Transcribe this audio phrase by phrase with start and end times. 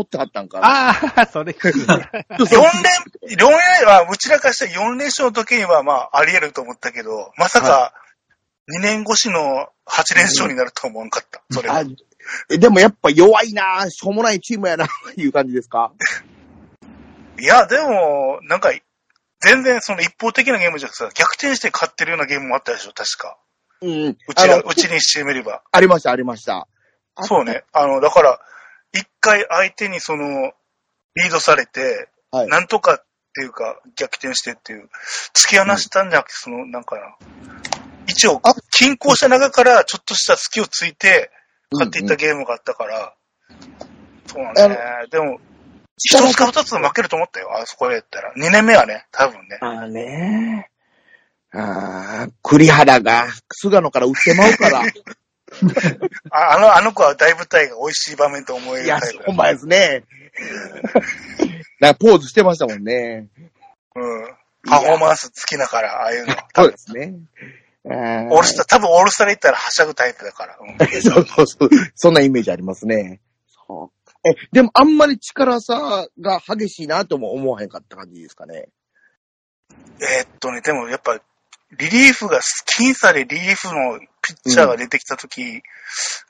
[0.00, 0.90] 思ってはったんかな。
[0.90, 1.84] ああ、それ聞くね。
[2.30, 2.48] 4
[3.28, 7.92] 連、4連は、うちらからして4連勝の時には、まあ、あり得ると思ったけど、まさか、
[8.74, 11.42] 2年越しの8連勝になると思わんかった。
[11.50, 14.86] それでもやっぱ弱いなしょうもないチームやな
[15.16, 15.90] いう感じですか？
[17.40, 18.70] いや、でも、なんか、
[19.40, 23.38] 全然その一方的なゲームじゃなくてさ、逆転して勝ってるようなゲームもあったでしょ、確か。
[23.80, 24.16] うん。
[24.28, 25.62] うちら、うちにしてみれば。
[25.72, 26.68] ありました、ありました。
[27.16, 27.64] あそうね。
[27.72, 28.38] あの、だから、
[28.92, 30.52] 一回相手にその、
[31.14, 33.04] リードされて、はいなんとかっ
[33.34, 34.88] ていうか、逆転してっていう、
[35.34, 37.16] 突き放したんじゃなくて、その、なんかな、
[38.06, 41.30] 一応あ、均衡した中からちょっとした隙をついて、
[41.72, 43.14] 勝っていったゲームがあったから、
[44.26, 44.76] そうなんだね。
[45.10, 45.38] でも、
[45.96, 48.32] 一つか二つ負けると思ったよ、あそこでやったら。
[48.36, 49.58] 二年目はね、多分ね。
[49.60, 50.70] ああね
[51.52, 54.82] ああ、栗原が菅野から打ってまうから。
[56.30, 60.04] ああの、あの子は大舞台が美味しい場面と思えいやるタイプ、だほんまですね。
[61.80, 63.28] なポーズしてましたもんね。
[63.96, 64.40] うん。
[64.68, 66.34] パフォーマンス好きだから、ああいうの。
[66.54, 67.14] そうですね。
[67.84, 70.58] オオールスター、多分オールスターで行ったらはしゃぐタイプだから。
[70.60, 71.68] う んそうそうそう。
[71.94, 73.20] そんなイメージありますね。
[73.66, 78.68] そうえ、でもあんまり力差が激しいなとも思わへんかった感じですかね。
[80.00, 81.20] えーっとね、でもやっぱ、
[81.78, 84.00] リリーフが、僅差でリリーフの
[84.44, 85.42] ピッチャーが出てきたとき、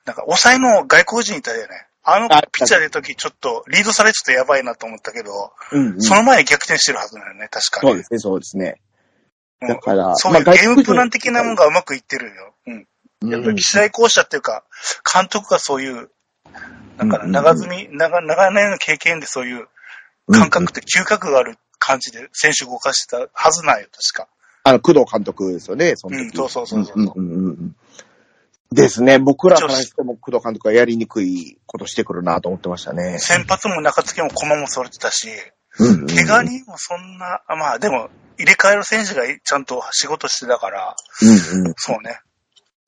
[0.05, 1.87] なんか抑えの外国人いたよね。
[2.03, 6.01] あのあピッチャー出たときちょっとリードされちょっとやばいなと思ったけど、うん、うん。
[6.01, 7.91] その前に逆転してるはずだよね、確かに。
[7.91, 8.81] そうですね、そうですね。
[9.63, 12.55] うんだから、そういうゲームプラン的なもんが、がうまくいってるよ。
[12.67, 13.31] うん。
[13.31, 14.65] やっぱり試合校舎っていうか、
[15.13, 16.11] 監督がそういう、
[16.97, 19.69] なんかうんうんうん長積み、長、長年の経験でそういう
[20.33, 24.29] 感覚って嗅覚がある感じで選手動かしてたはずないよ、確か。
[24.65, 26.23] あの、工藤監督ですよね、その時。
[26.23, 27.77] うんそうそうそうそううんうんうんうん
[28.73, 29.19] ですね。
[29.19, 33.19] 僕らからしても工藤監督がやりにくいことしてくるなと思ってましたね。
[33.19, 35.29] 先発も中継ぎも駒も揃ってたし、
[35.79, 41.75] うんうん怪我人もそんな、あまあでも、入れ替える選手がちゃんと仕事してたから、うんうん。
[41.77, 42.21] そうね。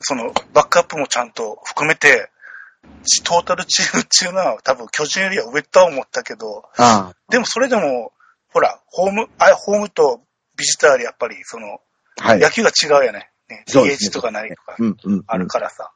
[0.00, 2.31] その、バックアップもちゃんと含めて、
[3.25, 8.12] トータルチームっていうのは多分巨人よりは上とは思ったけど、あでもそれでも、
[8.53, 10.20] ほら、ホーム、あホームと
[10.56, 11.81] ビジターでやっぱり、その、
[12.20, 12.41] あ、はい。
[12.41, 13.31] 野球が違うよね。
[13.52, 15.24] ねそうですとかないとかうんうんうん。
[15.26, 15.92] あるからさ。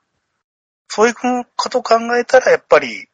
[0.88, 1.14] そういう
[1.56, 3.08] ことを考えたら、やっぱり、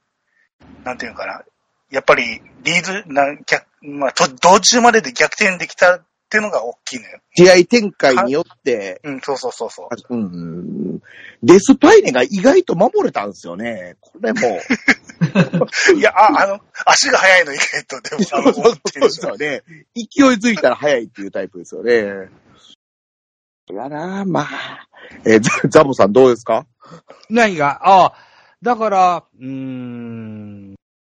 [0.84, 1.42] なんていうのかな。
[1.90, 7.20] やっぱり、リード、な逆、まあ、と同中までで逆転できたっていうのが大きいのよ。
[7.36, 10.14] 試合展開によって、うん、そうそうそうそう。
[10.14, 10.26] うんう
[10.96, 11.02] ん、
[11.42, 13.96] デスパイネが意外と守れたんですよね。
[14.00, 14.40] これも。
[15.96, 19.62] いや、あ、あの、足が速いの意外と、でも、そうっていうですよね。
[19.94, 22.30] 勢いづいたら早いっていうタイプですよね。
[23.70, 24.86] いやなまあ。
[25.24, 26.66] えーザザボさんどうですか？
[27.30, 27.80] 何が？
[27.82, 28.12] ああ、
[28.62, 30.74] だから、うーん、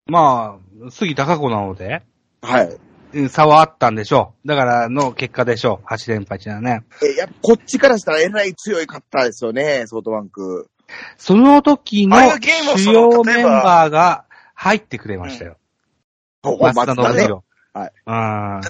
[0.08, 2.02] まあ、杉高子なので、
[2.42, 2.78] はい。
[3.14, 4.48] うん差はあったんでしょう。
[4.48, 5.86] だからの結果でしょう。
[5.86, 6.84] 8連敗っていうのはね。
[7.04, 10.68] えーやっぱこっちからしたらえらい強いかったですよね、ソフトバンク。
[11.18, 12.18] その時の
[12.78, 15.58] 主要メンバーが入ってくれましたよ。
[16.44, 17.30] 松田の松田ね後。
[17.30, 17.44] ろ。
[17.74, 18.62] はいうん。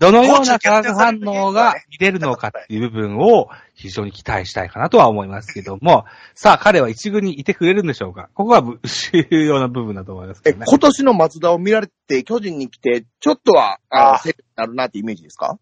[0.00, 8.30] どのような化学反応が見れるのかっていう部分を非常に期待したいかなとは思いますけども、さあ彼は一軍にいてくれるんでしょうか？
[8.32, 10.64] ここがぶ重要な部分だと思いますけえ、どね。
[10.66, 15.58] 今年の松田を見られて、巨人に来て、ちょっとは、ああセーフになるなってイメージですか？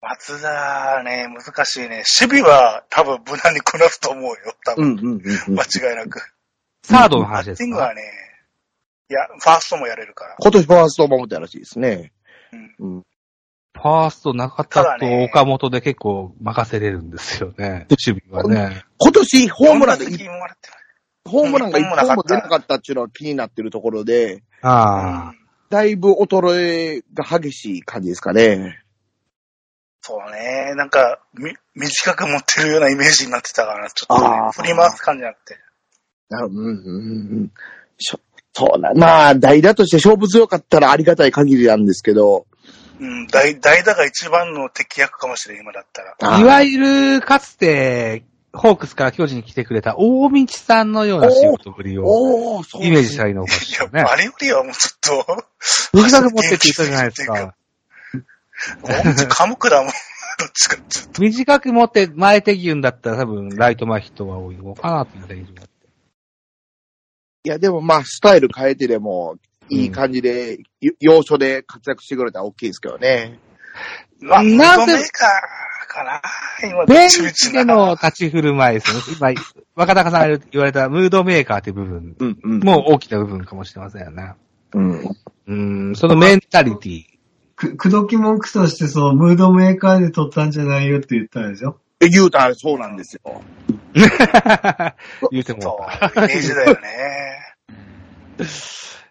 [0.00, 2.04] 松田ね、難しいね。
[2.20, 4.36] 守備は多分無難にこなすと思うよ。
[4.64, 5.54] 多分、うんうんうんうん。
[5.58, 6.20] 間違いなく。
[6.84, 7.64] サードの話バですか？
[7.64, 8.02] ッティングはね、
[9.10, 10.36] いや、ファーストもやれるから。
[10.38, 12.12] 今年ファーストを守ったらしいですね。
[12.52, 13.02] うんうん。
[13.74, 17.86] ファースト中田と岡本で結構任せれるんですよね。
[18.06, 18.84] 守備はね。
[18.98, 20.82] 今年ホームランがいどんな責任もらってない
[21.24, 25.34] ホームランが一本も一本もなかった出なかったっていうのは気になってるところで、ああ。
[25.70, 28.82] だいぶ衰えが激しい感じですかね。
[30.02, 30.74] そうね。
[30.74, 35.58] なんか、み、短く持ってるようなイメージになってたから、ちょっとね振り回す感じになって。
[36.28, 37.52] なうんうんうんうん
[37.98, 38.20] しょ
[38.54, 42.46] そうな、まあ、代打として勝負強かったらありがたい限りなんですけど、
[43.00, 46.38] うん、代代打が一番の敵役かもしれん、今だったら。
[46.38, 54.10] いわゆる、かつて、ホークスから巨人に来てくれた大道さんのような仕事ぶりをイメージしたらいいのかもしいや、れないね。
[54.10, 55.44] あれよりはもうちょっと、
[55.94, 57.54] 短く持ってって言ったじゃないですか。
[58.82, 59.92] 本当科目だもん。
[60.38, 60.80] どっちかっ。
[61.18, 65.81] 短く持って前手順だったら多分ライト前ヒットが多いのかなっていうイメージがあって。
[67.44, 69.36] いや、でもまあ、スタイル変えてでも、
[69.68, 73.40] いい感じで、よ要所で活躍してくれたら大きいですけどね。
[74.20, 76.22] まあ、なんでムードメーカかな
[76.68, 79.32] 今、ベンチでの立ち振る舞いですね。
[79.34, 79.42] 今、
[79.74, 82.60] 若高さんが言われたムードメーカーっていう部分うんうん。
[82.60, 84.34] も大きな部分かもしれませんよね。
[84.74, 85.00] うん。
[85.00, 87.04] うーん、そのメンタリティ。
[87.56, 91.78] く、くどき文句として、その、ムードメーカーで撮ったんじゃないよって言ったでしょ？
[91.91, 93.42] え、言うたらそうなんですよ。
[95.30, 96.78] 言うてもうそうた。、イメージだよね。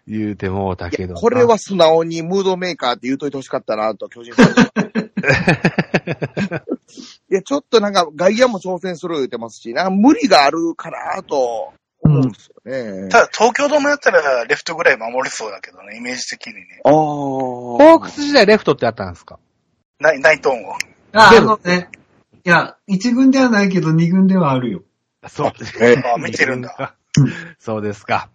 [0.08, 1.14] 言うてもうたけど。
[1.14, 5.02] これは素直にムードメーカーって言うといてほしかったなと、巨人ファン
[7.30, 11.72] いや、ちょっとなんか外野も挑戦する言ってますし、なんか無理があるかなと
[12.02, 12.54] 思うんですよ
[13.04, 13.08] ね。
[13.08, 16.80] ただ、東京ドームだったらレフトぐらい守れそうだけどね、イメージ的にね。
[16.84, 16.92] ああ。
[16.92, 19.38] ホークス時代レフトってあったんですか？
[20.00, 20.72] ナイナイトーンを。
[21.12, 21.88] あ、あのね。
[22.44, 24.82] いや、一軍ではないけど二軍ではあるよ。
[25.28, 26.96] そうえあ見てるんだ。
[27.58, 28.30] そうですか。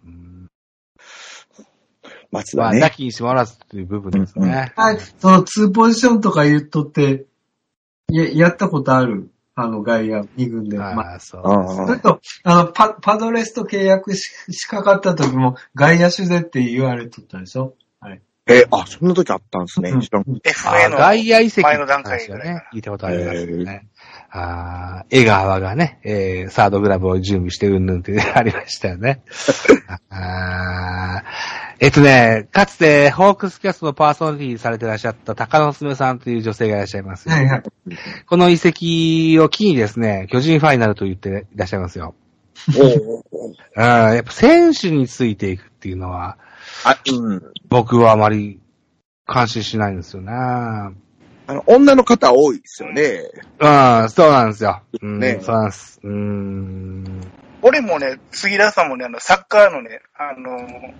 [2.30, 2.80] 松田ね。
[2.80, 4.72] なきにしもあらずという部分ですね。
[4.76, 4.98] はい。
[5.18, 7.26] その、ツーポジションとか言っとって、
[8.10, 9.30] や、やったことある？
[9.54, 10.78] あの、外野、二軍で。
[10.78, 11.42] まあ、ああ、そう。
[11.44, 17.74] ああそれと、あの、パ、パドレスと契約し、しかかった時も、外野手でって言われとったでしょ？
[18.48, 19.90] え、あ、そんな時あったんですね。
[19.90, 22.64] うん知らん FA の外野移籍前の段階ぐらいかなね。
[22.72, 23.88] 聞いたことありますよね。
[24.30, 29.22] ああ、江川がね、えー、サードグラブを準備してうんぬんってありましたよね。
[30.10, 37.34] あーえっとね、かつて、ホークスキャストのパーソナリティされてらっしゃった高野すめさんという女性がいらっしゃいますよ。
[37.34, 37.62] はいはい。
[38.26, 42.14] この移籍を機にですね、巨人ファイナルと言っていらっしゃいますよ。
[42.76, 46.36] おうおううん、やっぱ選手についていくっていうのは、
[46.84, 47.42] あ、うん。
[47.68, 48.60] 僕はあまり
[49.26, 50.32] 関心しないんですよね。
[50.32, 50.92] あ
[51.48, 53.22] の、女の方多いですよね。
[53.58, 54.82] うん、そうなんですよ。
[55.00, 56.00] うん、ねそうなんです。
[56.02, 57.20] うーん。
[57.62, 60.94] 俺もね、杉田さんもね、あの、サッカーのね、あの、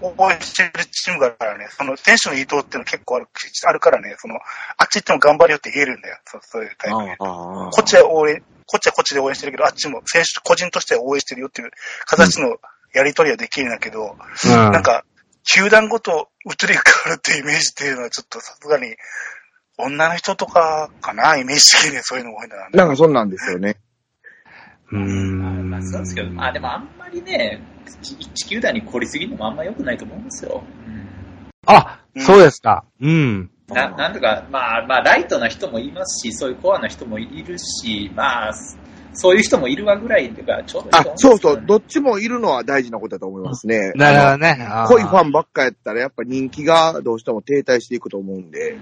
[0.00, 3.28] 応援してるチームがあるからね、その選手の移動っていうの結構ある
[3.66, 4.36] あるからね、その、
[4.76, 6.18] あっち行っても頑張れよって言えるんだよ。
[6.26, 7.10] そうそういうタイプで。
[7.12, 11.70] ああこっちは応援、こっちはこっちで応援してるけど、あっちも選手、個人としては応援してるよっていう
[12.06, 12.56] 形の
[12.94, 14.50] やりとりはできるんだけど、うん。
[14.50, 15.04] なんか、
[15.44, 16.76] 球団ごと移り変
[17.10, 18.94] わるっていうイメージっていうのはちょっとさすがに、
[19.76, 22.68] 女の人とかかな、イメージ的にそういうの多いんだな。
[22.70, 23.76] なんかそんなんですよね。
[24.92, 25.70] うーん。
[25.70, 27.60] まあ、そうですけど、まあでもあんまりね、
[28.00, 30.62] 地球団に凝りすぎるのもあんま良くないと思うんですよ。
[31.66, 32.84] あ、うんそうですか。
[33.00, 33.50] うん。
[33.68, 38.54] ななんとか、まあ、まあ、ライトな人もいますし、そういうコアな人もいるし、まあ、
[39.14, 41.60] そういう人もいるわぐらいがちょうどいいとあ思そうそう。
[41.60, 43.92] けどっちもいるのは大事なことだと思いますね。
[43.94, 44.68] なるほどね。
[44.88, 48.76] 濃いファンばっかやったら、やっぱ人気がどうしても停滞していくと思うんで。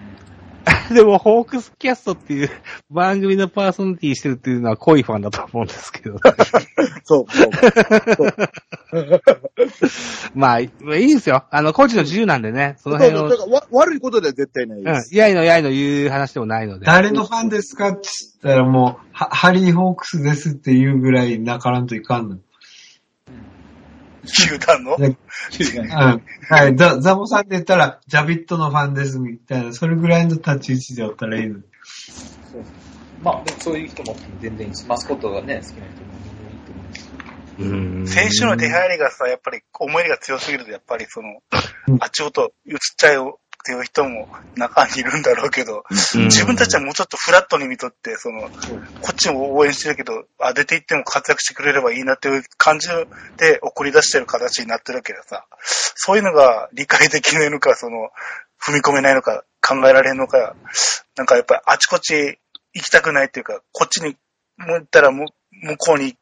[0.94, 2.50] でも、ホークスキャストっていう
[2.90, 6.16] 番組のパーソナリティしてるっていうのは濃いファンだと思うんですけど。
[7.04, 7.50] そ うそう。
[10.34, 11.44] まあ、いいですよ。
[11.50, 15.16] あの、個人の自由なんでね、そそうの辺を、そうだからわ悪いことでは絶対ないうんで、す。
[15.16, 16.86] やいのやいの言う話でもないので。
[16.86, 18.08] 誰のファンですかって
[18.42, 22.38] 言ったらもう、はハリー・ホークスですっていうぐらい泣からんといかんの。
[24.26, 24.96] 球団の？
[24.96, 25.16] でうん。
[25.88, 26.76] はい。
[26.76, 31.60] ザ、ザボさんって言ったら、ジャビットのファンですみたいな、それぐらいの立ち位置でおったらいいの。
[33.22, 36.72] まあ、でもそういう人も全然いいし、マスコットがね、好きな人も全然いいと
[37.64, 41.28] 思うん選手の出入りがさ、やっぱり思い入れが強すぎると、やっぱりその
[41.88, 48.50] うん、あっちごと移っちゃうよっていう人も中にいるんだろうけど、うん自分たちはもうちょっとフラットに見とって、その、
[49.00, 52.88] こっちも応援してるけど、あ、出て行っても活躍してくれればいいなっていう感じ
[53.36, 55.46] で送り出してる形になってるけどさ、
[55.94, 58.10] そういうのが理解できないのか、その、
[58.60, 60.56] 踏み込めないのか、考えられるのか、
[61.16, 62.38] なんかやっぱりあちこち
[62.74, 64.16] 行きたくないっていうか、こっちに
[64.56, 66.16] 向いたらむ向こうに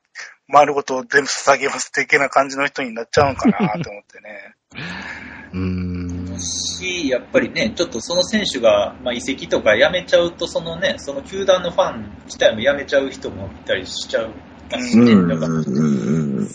[0.52, 4.54] 回ることを全部捧げます的な感じの人になっちゃうのかなと思ってね。
[5.54, 6.09] うん。
[6.40, 14.30] し、やっぱりね、ちょっとその選手が、まあ、移籍とか辞めちゃうと、そのね、その球団のファン自体も辞めちゃう人もいたりしちゃう
[14.78, 16.48] しね、うんだから、うん。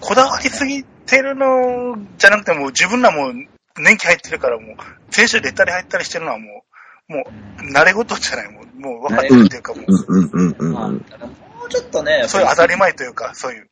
[0.00, 3.32] こだわりすぎてるのじゃなくてもう自分らも
[3.76, 4.76] 年季入ってるからもう、
[5.10, 6.64] 選手出たり入ったりしてるのはも
[7.08, 10.30] う、もう、慣れ事じゃない、もう、もう分かってるっていうか、もう、うん。
[10.32, 10.56] うん。
[10.58, 10.72] うん。
[10.72, 11.00] まあうん。
[11.00, 11.32] ただも
[11.66, 13.68] うちょっとね、そういう当たり前というか、そういう、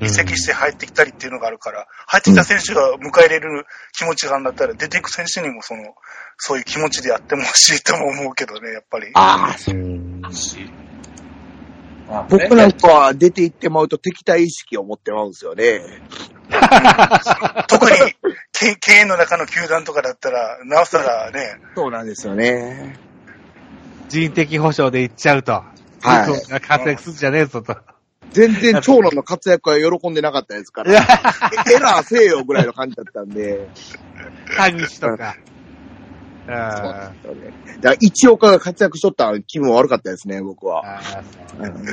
[0.00, 5.94] 移籍して入ってきたりっていうのがあるから、入ってきた選手が迎え入れる気持ちがあるんだったら、出ていく選手にもその、
[6.36, 9.10] そういう気持ちでやっても欲しいとも思うけどね、やっぱり。
[9.14, 10.20] ああ、うん。
[10.20, 15.80] まあ僕なんかは出て行ってまうと敵対意識を持ってまうんですよね。
[17.68, 17.96] 特に、
[18.52, 22.96] 経経営の中の球団とかだったら、なおさらね、そうなんですよね。
[24.08, 25.52] 人的保障で行っちゃうと。
[25.52, 27.76] はい活躍するんじゃねえぞと。
[28.30, 30.92] 全然長男の活躍は喜んでなかったですから。
[30.92, 31.02] いや、
[31.74, 33.68] エラーせえよぐらいの感じだったんで。
[34.56, 35.36] 田口とか。
[36.46, 37.52] そうですよね。
[37.80, 40.98] だから、一岡が活躍しとったら気分悪かったですね、僕は。
[40.98, 41.84] あーそううん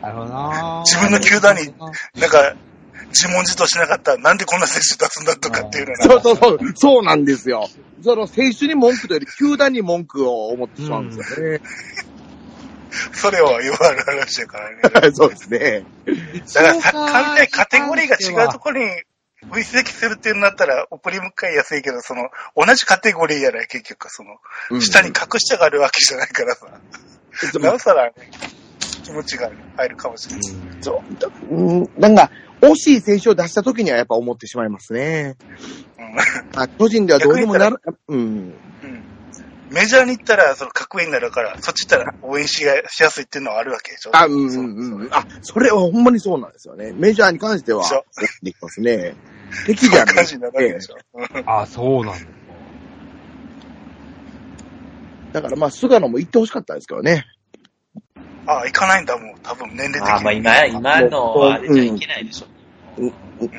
[0.00, 1.74] なるほどな自分の球団に
[2.18, 2.56] なんか、
[3.08, 7.68] 自問自答しなかったら、なんでこんな選手出すんだとかっていうのそうが、そうそう、そうなんですよ。
[8.02, 11.60] その選手に文句というより、球団に文句を思ってしまうんですよね。
[13.20, 15.12] それは言われる話だからね。
[15.12, 15.84] そうですね。
[16.54, 19.02] だからサッカーみたいにカテゴリーが違うところに
[19.60, 24.36] 移籍するっていうんだったら、送り迎えやすいけど、その、同じカテゴリーやない、結局、その、
[24.70, 26.66] うん下に格下があるわけじゃないからさ。
[27.58, 28.12] なおさら、ね、
[29.04, 30.42] 気持ちが入るかもしれない。
[30.82, 31.02] そ
[31.50, 35.36] う、うん、なんか、惜しい選手を出した時にはやっぱ思ってしまいますね。
[36.54, 37.76] あ巨人ではどうにもなる、
[38.08, 38.18] うん。
[38.18, 38.99] うん。
[39.70, 39.74] うん。
[39.76, 44.10] メジャーに行ったら、その、格上になるから、そっち行ったら応援しやすいっていうのはあるわけでしょ？
[44.14, 45.08] あ、うん、そううん、うん。
[45.12, 46.92] あ、それはほんまにそうなんですよね。
[46.94, 47.84] メジャーに関しては
[48.42, 49.14] できますね。
[49.66, 50.96] 敵じゃない感じになるわけでしょ。
[51.14, 52.26] うん あ、そうなんだ。
[55.32, 57.24] だからまあ、菅野も行ってほしかったですけどね。
[58.46, 60.08] あ、行かないんだ、もう、多分年齢的に。
[60.10, 62.46] あーまあ今、今のあれじゃいけないでしょ。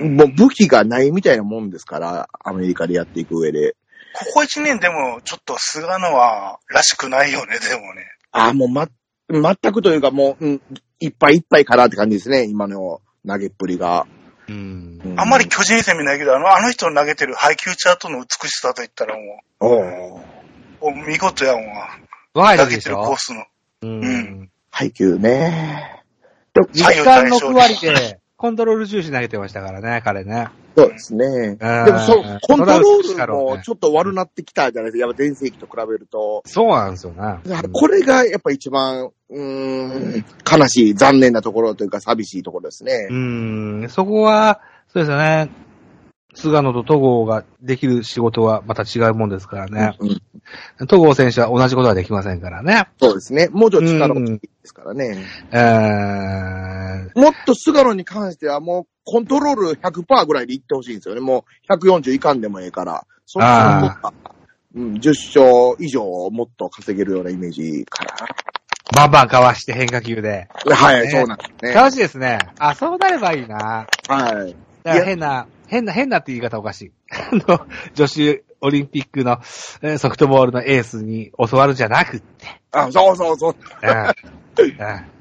[0.03, 3.75] もう武器がないみたいなもんですから、アメリカでやっていく上で。
[4.13, 8.06] ここ一年でも、ちょっと菅野は、らしくないよね、でもね。
[8.32, 8.88] あ、もうま、
[9.30, 10.62] 全くというかもう、うん、
[11.00, 14.06] いっぱいいっぱいかなって感じですね、今の投げっぷりが。
[14.50, 15.00] うん。
[15.06, 20.22] うあんまり巨人戦見ないけど、あの、あの人の投げてる配球チャートの美しさといったらもう、も
[20.82, 21.89] う見事やもんわ。
[22.34, 22.98] 若い投げて時でしょ？
[23.01, 23.41] るコースの。
[23.41, 23.46] う
[23.88, 24.03] うん
[24.44, 24.50] ん。
[24.70, 26.03] 配球ね。
[26.74, 30.48] 実感の6割で、コントロール重視投げてましたからね、彼ね。
[30.75, 31.25] そうですね。
[31.25, 35.07] うんでもそう、コントロールもちょっと悪なってきたじゃないですか。
[35.07, 36.41] やっぱ前世紀と比べると。
[36.48, 37.38] そうなんですよね。
[37.71, 43.10] これがやっぱ一番、うーん、悲しい、残念なところというか寂しいところですね。
[43.12, 44.60] うん、そこは、
[44.91, 45.51] そうですよね。
[46.33, 49.95] 菅野と戸郷ができる仕事はまた違うもんですからね。
[50.00, 50.21] うん
[50.88, 52.88] 戸郷選手は同じことはできませんからね。
[53.00, 53.47] そうですね。
[53.51, 55.23] もうちょっと力もいいですからね。
[55.51, 61.21] えー、もっと菅野に関してはもうコントロール100%ぐらいでいってほしいんですよね。
[61.21, 63.05] もう140いかんでもええから。
[63.25, 64.13] そっちの方が、
[64.75, 68.03] うん、10勝以上もっと稼げるようなイメージか
[68.93, 70.47] バンバンかわして変化球で。
[70.65, 70.75] な。
[70.75, 71.73] はい、ねそうなんですね。
[71.73, 72.39] 楽しいですね。
[72.59, 73.88] あ、そうなればいいな。
[74.07, 74.55] はい。
[74.83, 76.92] だから変な、変な、変なって言い方おかしい。
[77.10, 79.40] あの、女子オリンピックの
[79.82, 82.62] えーソフトボールのエースに教わるんじゃなくって。
[82.74, 83.56] あ、そうそうそう。
[83.82, 84.68] うん。
[84.68, 85.12] うん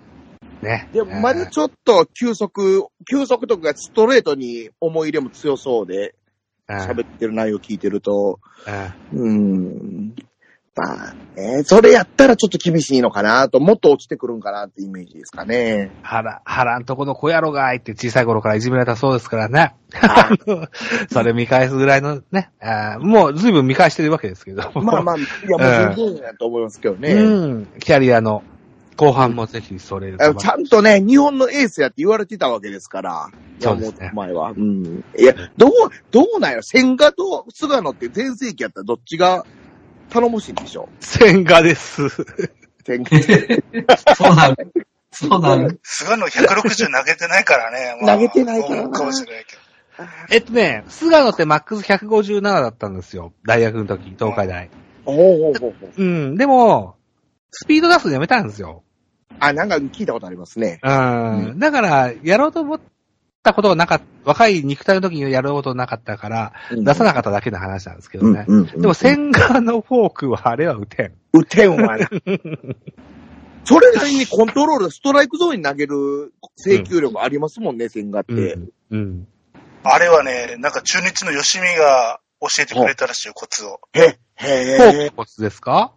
[0.61, 0.88] ね。
[0.92, 6.16] でも、まだちょっと球速、球速とかストレートに思い入れも強そうで、
[6.69, 8.40] うん喋ってる内容聞いてると。
[10.76, 15.90] まあ、ね、それやったらちょっと厳しいのかなと、もっと落ちてくるんかなってイメージですかね。
[16.02, 19.74] 腹、腹んとこの小野郎がいって小さい頃からいじめられたそうですからね。
[20.00, 20.30] あ
[21.10, 24.70] それ見返すぐらいのね、あーもう随分見返してるわけですけど。
[24.74, 27.14] まあまあ、いや、 もう十分やと思いますけどね。
[27.14, 27.66] うん。
[27.80, 28.44] キャリアの
[28.96, 33.28] 後半もぜひそれちゃんとね、日本のエースやって言われてたわけですから。
[33.58, 34.50] そうですね前は。
[34.50, 35.04] うん。
[35.18, 35.70] いや、どう、
[36.10, 39.46] どうなんやろ千賀と菅野って全盛期やったらどっちが
[40.10, 40.88] 頼もしいんでしょ？
[41.00, 42.08] 千賀です。
[42.84, 43.10] 千賀。
[44.14, 44.72] そうなる。
[45.12, 45.80] そうなる。
[45.82, 47.96] 菅野160投げてないからね。
[48.06, 49.60] 投げてないからかもしれないけど。
[50.30, 53.32] えっとね、菅野ってマックス157だったんですよ。
[53.46, 54.70] 大学の時、東海大。
[55.04, 56.02] ほうほうほうほう。
[56.02, 56.36] うん。
[56.36, 56.96] でも、
[57.50, 58.82] スピード出すのやめたんですよ。
[59.40, 60.80] あ、なんか聞いたことありますね。
[60.82, 60.88] う
[61.54, 61.58] ん。
[61.58, 62.80] だから、やろうと思っ
[63.42, 68.44] たことがなかった、若い肉体の時にやろうとなかったから、出さなかっただけの話なんですけどね。
[68.47, 71.12] うんうんうんでも、千賀のフォークはあれは打てん。
[71.32, 72.09] 打てんわな。
[73.64, 78.32] それなりにコントロール、ストライクゾーンに投げる制球力ありますもんね、千賀って。
[78.32, 78.68] うん。
[78.90, 79.28] うん。
[79.85, 83.80] あれはね、なんか中日の吉見が教えてくれたらしいよ、コツを。
[83.92, 85.92] へ、フォーへクコツですか？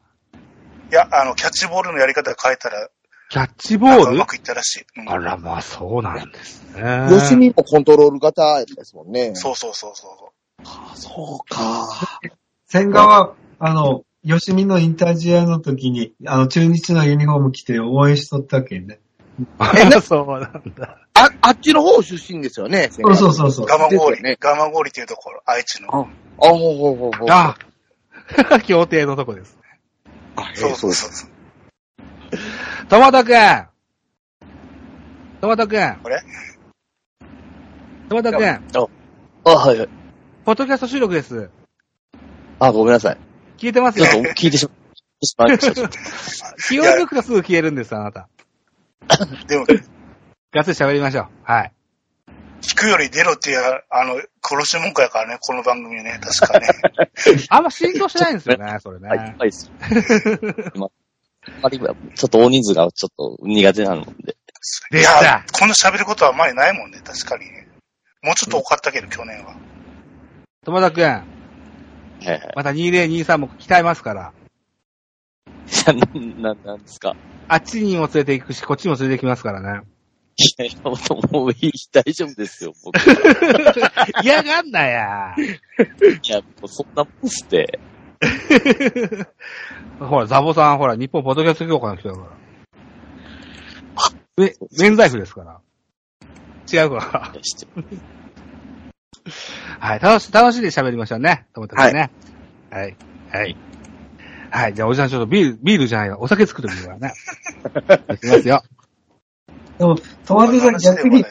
[0.91, 2.89] いや、あの、キャッチボールのやり方変えたら、
[3.33, 4.13] キャッチボール？
[4.13, 4.85] うまくいったらしい。
[4.95, 6.83] うんあら、まあ、そうなんですね。
[6.83, 7.19] ー。
[7.19, 9.31] 吉見もコントロール型ですもんね。
[9.33, 10.67] そうそうそうそう。
[10.95, 11.89] そうか。
[12.67, 18.99] 千賀は、あの、吉見の引退試合の時に、あの、中日のユニフォーム着て応援しとったけんね。
[20.03, 20.99] そうなんだ。
[21.15, 23.65] あ、あっちの方出身ですよね、そうそうそうそう。
[23.65, 25.87] ガマゴーリ、ねガマゴーリっていうところ、愛知の。
[25.89, 25.91] あ、
[26.37, 27.27] ほうほうほうほう。
[27.31, 27.57] あ
[28.67, 29.57] 協定のとこです。
[30.35, 31.32] あ、へーそうそうそうそう。
[32.89, 33.67] トマトくん
[35.41, 36.21] トマトくんあれ？
[38.09, 39.89] トマトくんあ、はいはい。
[40.45, 41.49] ポッドキャスト収録です。
[42.59, 43.17] あ、ごめんなさい。
[43.57, 44.23] 聞いてますよちょっ。
[44.23, 44.67] と聞いてし
[45.37, 45.73] まいました。
[45.73, 45.97] ちょっと
[46.67, 48.29] 気を抜くとすぐ消えるんです、あなた。
[49.47, 49.65] でも、
[50.51, 51.27] ガッツリ喋りましょう。
[51.43, 51.73] はい。
[52.61, 53.59] 聞くより出ろっていう、
[53.89, 56.67] あの、殺し文句やからね、この番組ね、確かね。
[57.49, 59.09] あんま浸透してないんですよね、それね。
[59.09, 59.69] はい、はいっす。
[60.75, 60.87] ま
[61.47, 64.35] あまりちょっと大人数がちょっと苦手なので。
[64.93, 67.67] いやこんな喋ることはあんまりないもんね、確かにね。
[68.21, 69.55] もうちょっと多かったけど、去年は。
[70.65, 71.09] 友田くん、は
[72.23, 72.53] いはい。
[72.55, 74.33] また2023も鍛えますから。
[76.39, 77.15] な、な、なんですか？
[77.49, 79.81] あっちにも連れて行くし、こっちにも連れて行きますからね。
[80.37, 82.97] いや、もうもういい、大丈夫ですよ、僕。
[82.97, 83.01] い
[84.23, 85.35] 嫌がんなや。
[86.29, 87.79] や、もうそんなもんっすって。
[89.99, 92.29] ほら、ザボさん、ほら、日本ポッドキャスト協会の人だから。
[94.37, 95.59] め、免罪符ですから。
[96.71, 97.41] 違うから。
[97.41, 97.67] して
[99.79, 101.45] はい、楽し、楽しんで喋りましょうね。
[101.53, 102.11] と思ってますね。
[102.71, 102.97] はい。
[103.31, 103.57] はい。
[104.49, 104.73] はい。
[104.73, 106.19] じゃあ、おじさんちょっとビール、ビールじゃないわ。
[106.19, 107.13] お酒作ってみるからね。
[108.15, 108.63] いきますよ。
[109.77, 111.25] でも、トマトさん逆に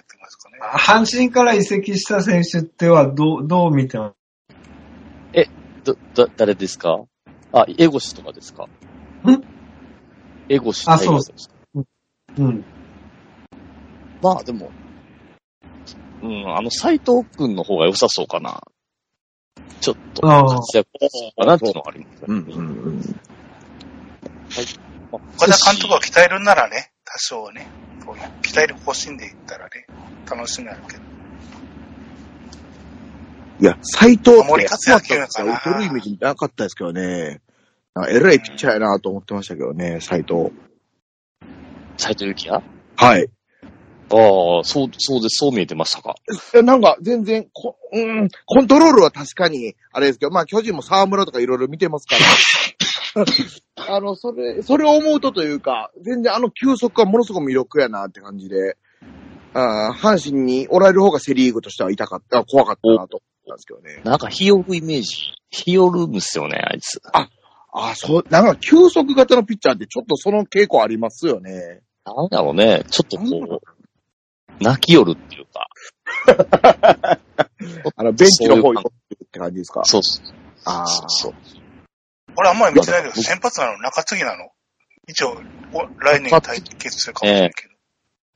[0.61, 4.22] 阪神から移籍した選手ってはどう、どう見てます？
[5.85, 7.01] ど、だ、誰ですか？
[7.53, 8.65] あ、エゴシとかですか？
[8.65, 8.69] ん
[10.49, 11.55] エゴシあそうですか
[12.39, 12.65] うん。
[14.23, 14.71] まあでも、
[16.23, 18.61] うん、あの、斎藤くんの方が良さそうかな。
[19.81, 20.89] ちょっと、ああ活躍
[21.37, 22.23] かなっていうのがあります。
[22.27, 23.01] うんうんうん。
[25.11, 27.67] 岡田監督が鍛えるんならね、多少はね、
[28.07, 29.87] こう鍛える方針で言ったらね、
[30.31, 31.03] 楽しみあるけど。
[33.63, 37.41] いや、斎藤って、守り活躍やかな打てるイメージなかったですけどね。
[38.09, 40.51] えらいピッチャーやなと思ってましたけどね、斎藤。
[41.97, 42.65] 斎藤幸也
[42.97, 43.29] はい。
[44.11, 46.17] ああ、そう、そうです、そう見えてましたか？
[46.55, 52.17] いやなんか全然こ、うん、コントロールは確かに、あれですけど、まあ巨人も沢村とかいろいろ見てますか
[53.15, 53.25] ら。
[53.95, 58.77] あの、それ、それを思うとというか、全然あの球速はものすごく魅力やなって感じで、
[59.55, 64.01] あー阪神におられる方がセリーグとしては痛かった、怖かったなと思ったんですけどね。
[64.05, 65.33] なんか、日和イメージ。
[65.51, 67.01] 日和るんですよね、あいつ。
[67.13, 67.29] あ
[67.73, 71.83] あ、そう、なんか球速型のピッチャーってちょっとその傾向ありますよね。
[72.05, 75.69] なんだろうね、ちょっとこう、泣きよるっていうか。
[77.97, 78.85] あの、ベンチの方にっ
[79.33, 79.85] て感じですか？
[79.85, 80.27] そうそう。
[80.65, 80.87] ああ。
[81.09, 81.35] そう。
[82.37, 83.79] 俺あんまり見てないけど、先発なの？
[83.79, 84.51] 中継ぎなの？
[85.09, 85.41] 一応、
[85.73, 87.75] お来年対決するかもしれないけど。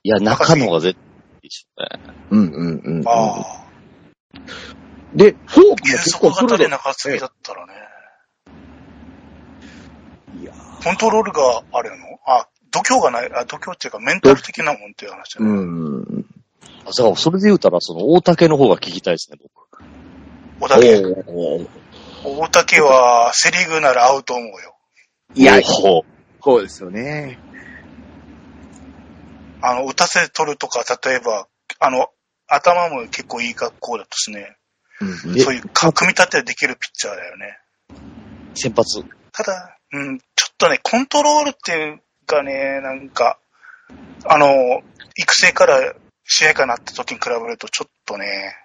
[0.03, 1.03] いや、中野が絶対
[1.35, 2.15] いいでしょうね。
[2.31, 3.07] うんうんうんうん。
[3.07, 3.67] ああ。
[5.13, 6.57] で、フォークも原結構鋭い。
[6.57, 7.73] で中継ぎだったらね。
[10.41, 11.95] いやコントロールがあるの？
[12.25, 15.49] あ、度胸がない、あ、度胸っていうかメンタル的なもんっていう話だね。
[15.49, 16.25] うん。
[16.85, 19.83] あだから、それで言うたら、その、大竹の方が聞きたいですね、僕。
[20.59, 21.01] 大竹？
[22.23, 24.75] 大竹はセリーグなら合うと思うよ。
[25.35, 26.03] いや、ほ
[26.43, 27.39] そうですよね。
[29.61, 31.47] あの、打たせ取るとか、例えば、
[31.79, 32.09] あの、
[32.47, 34.55] 頭も結構いい格好だとしね、
[35.01, 37.59] うんえそういうか組み立てできるピッチャーだよね。
[38.55, 39.03] 先発。
[39.31, 43.37] ただ、うん、ちょっとね、コントロールっていうかね、なんか、
[44.25, 44.81] あの、
[45.15, 48.55] 育成から試合かなった時に比べるとちょっとね、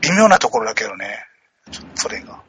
[0.00, 1.24] 微妙なところだけどね、
[1.70, 2.42] ちょっとそれが。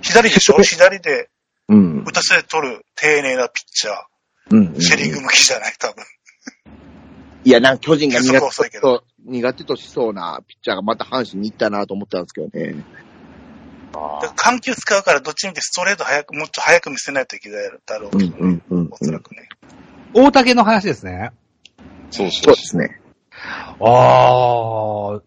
[0.00, 0.62] 左でしょ？
[0.62, 1.28] 左で
[1.68, 4.04] うん打たせ取る丁寧なピッチャ
[4.50, 6.04] うんー、セリーグ向きじゃない、多分。
[7.44, 8.32] いや、なんか巨人が苦
[8.70, 12.84] 手と、苦手としそうなピッチャーがまた阪神に行ったなと思ったんですけどね。
[14.36, 19.48] 緩急使うからどっちみてストレート早く、もっと早く見せないといけないだろうけどね、うんうんおそらくね。
[20.14, 21.32] 大竹の話ですね。
[22.10, 22.60] そうそうで。
[22.60, 23.00] すね。
[23.80, 25.22] ああ。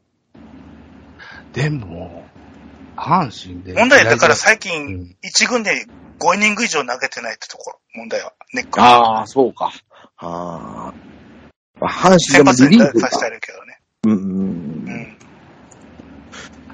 [1.53, 2.25] でも、
[2.95, 3.73] 阪神で。
[3.73, 5.85] 問題はだから最う近、ん1軍で
[6.19, 8.33] 5イニング以上投げてないってところ、問題は。
[8.53, 9.19] ネックは。
[9.19, 9.71] ああ、そうか。
[10.17, 10.93] ああ。
[11.79, 13.79] まあ阪神で先もリリーフがしてあるけどね。
[14.03, 14.41] うんうんううん。
[15.01, 15.17] ん。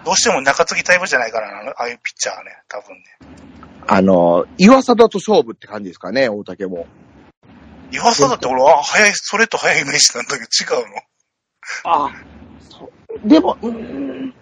[0.03, 3.03] どうしても中継ぎタイプじゃないからな、あのああいうピッチャーはね、多分ね。
[3.87, 6.87] あの、岩貞と勝負って感じですかね、大竹も。
[7.91, 10.95] 岩佐だって俺は早い、ストレート早いイメージなんだけど違うの？
[11.83, 12.11] ああ。
[13.27, 14.33] でも、うん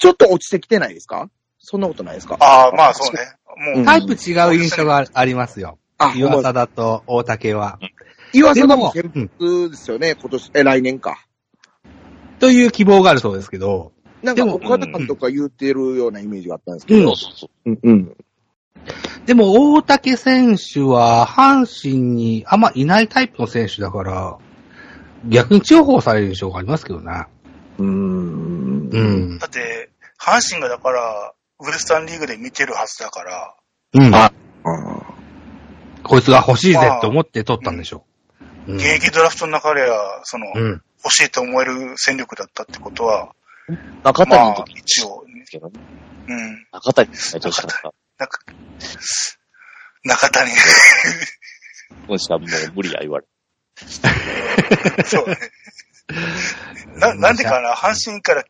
[0.00, 1.28] ちょっと落ちてきてないですか？
[1.58, 2.36] そんなことないですか？
[2.40, 3.20] ああ、まあそうね。
[3.74, 5.78] もう、タイプ違う印象がありますよ。
[5.98, 7.78] あ、岩ほんま貞と大竹は。
[8.32, 11.24] 岩貞もで先もうん発ですよね、今年、え、来年か。
[12.38, 13.92] という希望があるそうですけど。
[14.22, 17.14] なんかでも岡田監督が言ってるようなイメージがあったんですけど。
[17.14, 17.70] そうそうそう。
[17.70, 18.16] うん、うん。
[19.26, 24.38] でも大竹選手は阪神にあんまいないタイプの選手だから、
[25.26, 27.26] 逆に重宝される印象がありますけどね。
[27.78, 28.88] うーん。
[28.90, 29.02] う
[29.34, 29.38] ん。
[29.38, 33.54] だって、阪神がだから、ウエスタンリーグで見てるはずだから、
[33.94, 34.14] うん。
[34.14, 34.32] あ
[34.64, 35.18] あ
[36.02, 38.04] こいつが欲しいぜって思って取ったんでしょ
[38.68, 38.72] う。
[38.72, 40.82] うん現役ドラフトの中では、その、うん。
[41.04, 43.34] 欲教えて思える戦力だったってことは、
[44.02, 45.80] 中まあ谷の時、一応、ですけどね。
[46.28, 47.92] うん、中谷に入ってほしかった。
[48.18, 48.40] なんか、
[50.04, 53.26] 中谷、この人はもう無理や言われ
[55.04, 55.36] そうね。
[56.96, 58.44] な、なんでかな、 阪神から、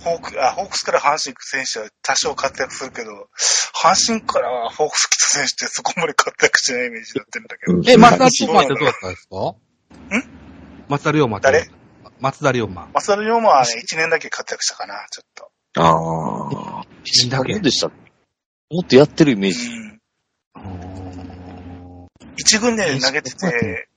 [0.00, 3.28] ホーク、あ、ホークスから阪神行く選手は多少活躍するけど、
[3.74, 7.92] 阪神からホークス来た選手ってそこまで活躍しないイメージになってるんだけど。
[7.92, 9.36] え、松田龍馬ってどうだったんですか？
[9.36, 9.54] ん？
[10.88, 11.44] 松田龍馬って。
[11.46, 11.70] 誰？
[12.20, 12.88] 松田龍馬。
[12.94, 15.50] 松田龍馬はね、1年だけ活躍したかな、ちょっと。
[15.74, 16.84] ああ。
[17.04, 17.94] 一だけでしたも
[18.82, 19.70] っとやってるイメージ。
[22.36, 23.88] 一軍で投げてて、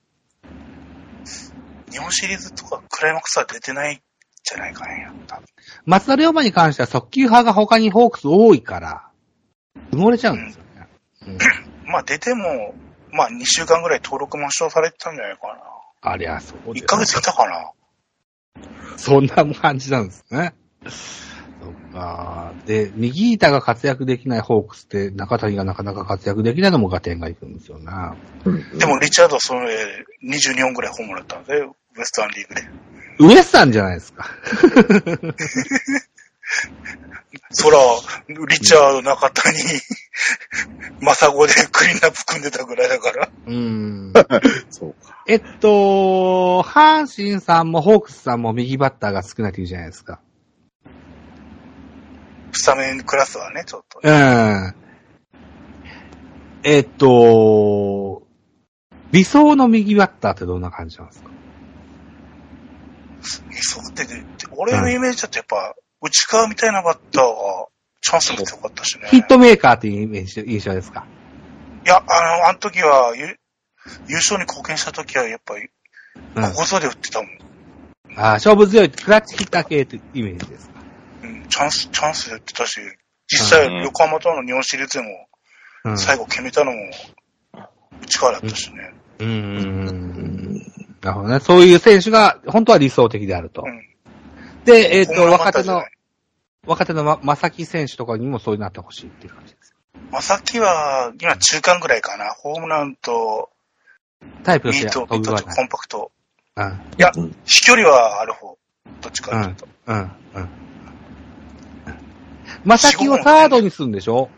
[1.91, 3.99] 日本シリーズとかクライマックスは出てないん
[4.45, 5.45] じゃないかね、多分
[5.85, 9.09] 松田龍馬に関しては速球派が他にホークス多いから、
[9.91, 10.87] 埋もれちゃうんですよね。
[11.27, 12.75] うん、まあ出ても、
[13.11, 16.11] まあ2週間ぐらい登録抹消されてたんじゃないかな。
[16.11, 17.71] ありゃそうです1ヶ月いたかな。
[18.97, 20.53] そんな感じなんですね。
[20.87, 22.53] そっか。
[22.65, 27.85] で、右板が活躍できないホークスって、中谷がなかなか活躍できないのも合点がいくんですよね。
[28.77, 32.61] でもリチャードそれ22本ぐらいホームランだったんで、ウエスタンリーグで。
[33.19, 34.29] ウエスタンじゃないですか。
[37.51, 37.77] そら、
[38.27, 39.57] リチャード中谷、
[41.01, 43.29] マサゴでクリーンアップ組んでたぐらいだから。
[43.47, 44.13] うーん。
[44.69, 45.23] そうか。
[45.27, 50.19] えっと、阪神さんもホークスさんも右バッターが少ないって言うじゃないですか。
[52.51, 54.69] スタメンクラスはね、ちょっとうね。
[54.69, 54.75] ん。
[56.63, 58.23] えっと、
[59.11, 61.29] 理想の右バッターってどんな感じなんですか？
[63.49, 67.67] 理想ってね、俺のイメージだとやっぱ、内川みたいなバッターが
[68.01, 69.07] チャンスも強かったしね。
[69.09, 71.05] ヒットメーカーっていうイメージ印象ですか？
[71.85, 72.01] いや、あ
[72.39, 73.37] の、あの時は、ゆ
[74.07, 75.69] 優勝に貢献した時はやっぱり、
[76.35, 76.43] うん。
[76.51, 77.29] ここぞで打ってたもん。
[78.17, 80.75] あ勝負強い、クラッチヒッター系ってイメージですか？
[81.23, 82.79] うん、チャンス、チャンスで打ってたし、
[83.27, 85.27] 実際、うん横浜との日本シリーズでも、
[85.85, 85.97] うん。
[85.97, 86.77] 最後決めたのも、
[88.01, 88.93] 内川だったしね。
[89.19, 90.84] うーん。
[91.05, 91.39] なるほどね。
[91.39, 93.63] そういう選手が本当は理想的であると。
[93.65, 93.81] うん
[94.65, 95.85] で、えっ、ームランバッ若手の
[96.65, 99.75] 若手のま、まさき選手とかにもそうなってほしいっていう感じです。
[100.11, 102.31] まさきは、今中間ぐらいかな。
[102.31, 103.51] ホームランと、
[104.43, 105.43] タイプとしてミート、ミートと。
[105.43, 106.11] コンパクト。
[106.55, 106.65] うん。
[106.65, 108.57] いやうん、飛距離はある方。
[109.01, 109.67] どっちかっていうと。
[109.85, 109.97] うん。
[109.97, 110.49] うん。
[112.63, 114.29] まさきをサードにするんでしょ？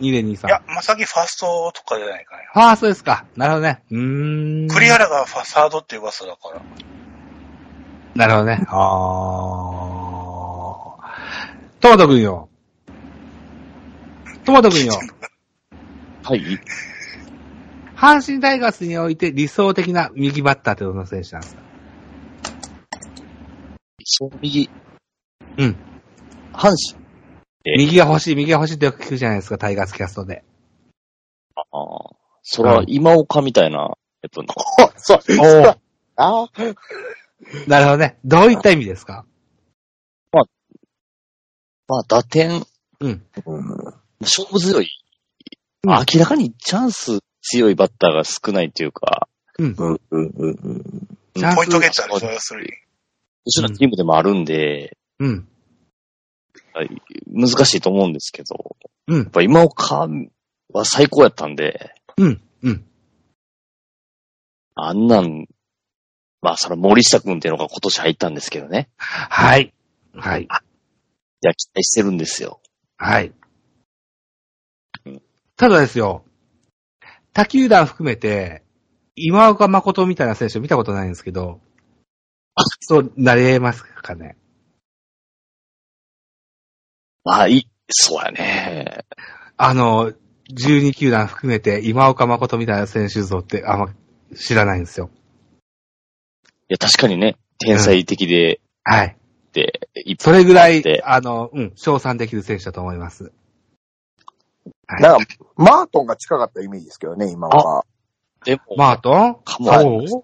[0.00, 0.46] ?2 で2、3。
[0.48, 3.24] いや、まさきファーストとかじゃないかファーストですか。
[3.36, 3.82] なるほどね。
[3.90, 4.66] うーん。
[4.66, 4.74] な。
[4.74, 6.62] 栗原がファサードっていう噂だから。
[8.14, 8.64] なるほどね。
[8.68, 11.80] あー。
[11.80, 12.48] トマト君よ。
[14.44, 14.92] トマト君よ。
[16.24, 16.42] はい。
[17.96, 21.62] 阪神タイガースにおいて理想的な右バッターってどの選手なんですか？
[24.04, 24.68] そう、右。
[25.58, 25.76] うん。
[26.52, 27.05] 阪神。
[27.66, 30.44] え右が欲しい、右が欲しいってよく聞くじゃないですか、タイガースキャストで。
[31.56, 32.16] ああ。
[32.42, 34.44] そら、今岡みたいな、えっと、
[34.96, 35.18] そう。
[36.16, 36.50] ああ。
[37.66, 38.18] なるほどね。
[38.24, 39.24] どういった意味ですか？
[41.88, 42.64] まあ、打点、
[43.00, 43.22] うん。
[44.20, 44.84] 勝負強い。
[44.84, 44.86] うん
[45.88, 49.76] 明らかにチャンス強いバッターが少ないというか、うん。
[49.78, 50.82] うん、うん、うん、うん。
[51.34, 52.68] チャンスポイントゲッターでしょ、要するに。
[53.46, 55.48] うちのチームでもあるんで、うん。
[56.74, 58.76] はい難しいと思うんですけど、
[59.08, 59.26] うんやっ。
[59.30, 60.08] ぱ今岡
[60.72, 62.42] は最高やったんで、うん。
[62.62, 62.84] うん。
[64.74, 65.46] あんなん、
[66.42, 68.88] まあ、それ森下君っていうのが今年入ったんですけどね。
[68.96, 69.72] はい。
[70.14, 70.42] はい。
[70.42, 70.46] い
[71.42, 72.60] や、期待してるんですよ。
[72.98, 73.32] はい
[75.04, 75.22] うん。
[75.56, 76.24] ただですよ、
[77.32, 78.62] 他球団含めて、
[79.14, 81.60] 今岡誠みたいな選手見たことないんですけど、
[82.80, 84.36] そうなれますかね
[87.26, 89.04] まあ、いい、そうやね。
[89.56, 90.12] あの、
[90.48, 93.88] 12球団含めて今岡誠みたいな選手像ってあんま
[94.36, 95.10] 知らないんですよ。
[96.68, 99.16] いや、確かにね、天才的で、はい。
[99.48, 103.24] って、いっぱそれぐらいあの、うん、称賛できる選手だと思います。
[104.86, 107.84] はいなんか、マートンが近かったイメージですけどね、今は。
[108.44, 109.34] でも、マートン？
[109.44, 110.18] かもそ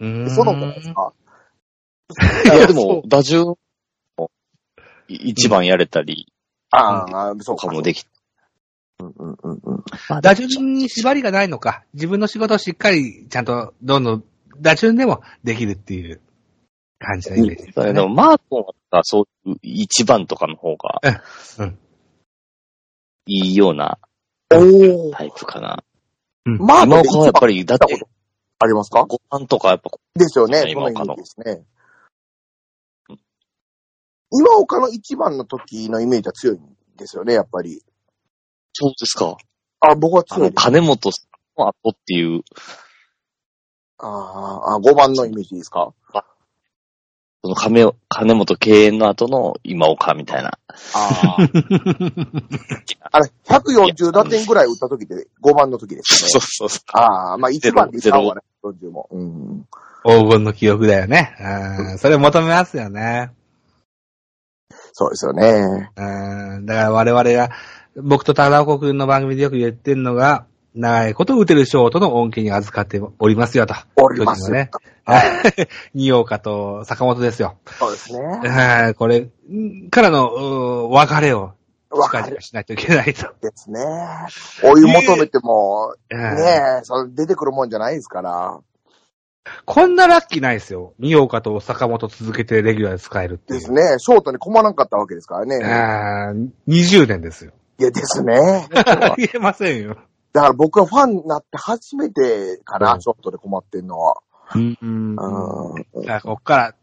[0.00, 0.04] う？
[0.04, 1.12] うーんそうなんじゃないですか。
[2.44, 3.54] いや、でも打順
[5.08, 6.31] 一番やれたり、
[6.72, 7.68] ああ、そうか。
[7.68, 8.04] もでき
[8.98, 10.20] うん、うん、うん、うん。
[10.22, 11.84] 打順に縛りがないのか。
[11.94, 14.24] 自分の仕事をしっかり、ちゃんと、どんどん、
[14.58, 16.20] 打順でもできるっていう
[16.98, 17.86] 感じのイメージですね。
[17.86, 21.00] だけど、マートンはそういう一番とかの方が
[21.58, 21.78] うんうん、
[23.26, 23.98] いいような。
[24.48, 24.58] タ
[25.24, 25.84] イプかな。
[26.44, 28.10] マートンはやっぱり、だって見たこ、
[28.60, 30.64] ありますか？5番とかやっぱ、ですよね。
[30.68, 31.62] 今岡のですね。
[34.32, 36.60] 今岡の一番の時のイメージは強いん
[36.96, 37.82] ですよね、やっぱり。
[38.72, 39.36] そうですか。
[39.80, 40.52] あ、僕は強い。
[40.54, 41.10] 金本
[41.58, 42.42] の後っていう、
[43.98, 45.92] あーあ、5番のイメージですか？
[47.44, 50.58] その金金本敬遠の後の今岡みたいな。
[50.94, 51.36] ああ。
[53.10, 56.40] あれ、140打点ぐらい打った時で5番の時ですそう。
[56.40, 56.78] そうそう。
[56.92, 59.08] ああ、まあ1番でいった方がね、40も。
[59.10, 59.66] うん。
[60.04, 61.36] 黄金の記憶だよね。
[61.90, 61.98] うん。
[61.98, 63.32] それ求めますよね。
[64.92, 65.90] そうですよね。
[65.96, 66.66] うん。
[66.66, 67.50] だから我々が、
[67.96, 73.74] 僕と忠子くんの番組でよく言ってるのが、長いこと打てるショートの恩恵に預かっておりますよと。
[73.96, 74.70] おりますよね。
[75.04, 75.22] はい。
[75.94, 77.58] 二岡と坂本ですよ。
[77.78, 78.48] そうですね。
[78.48, 81.52] はいこれんからの、別れを
[81.90, 83.34] 近わかる々しないといけないと。
[83.42, 83.80] ですね。
[84.64, 88.58] お湯求めても、うんねえ、それ出てくるもんじゃないですから。
[89.64, 90.94] こんなラッキーないですよ。
[90.98, 93.60] 二岡と坂本続けてレギュラーで使えるっていう。
[93.60, 93.98] ですね。
[93.98, 95.64] ショートに困らんかったわけですからね。
[95.64, 97.52] あー20年ですよ。
[97.78, 98.68] いや、ですね。
[99.16, 99.96] 言えませんよ。
[100.32, 104.16] だから僕がファンになって初めてかな、うんショートで困ってんのは。
[104.54, 104.78] うん。
[104.80, 105.16] うん。
[105.16, 106.74] だからこっから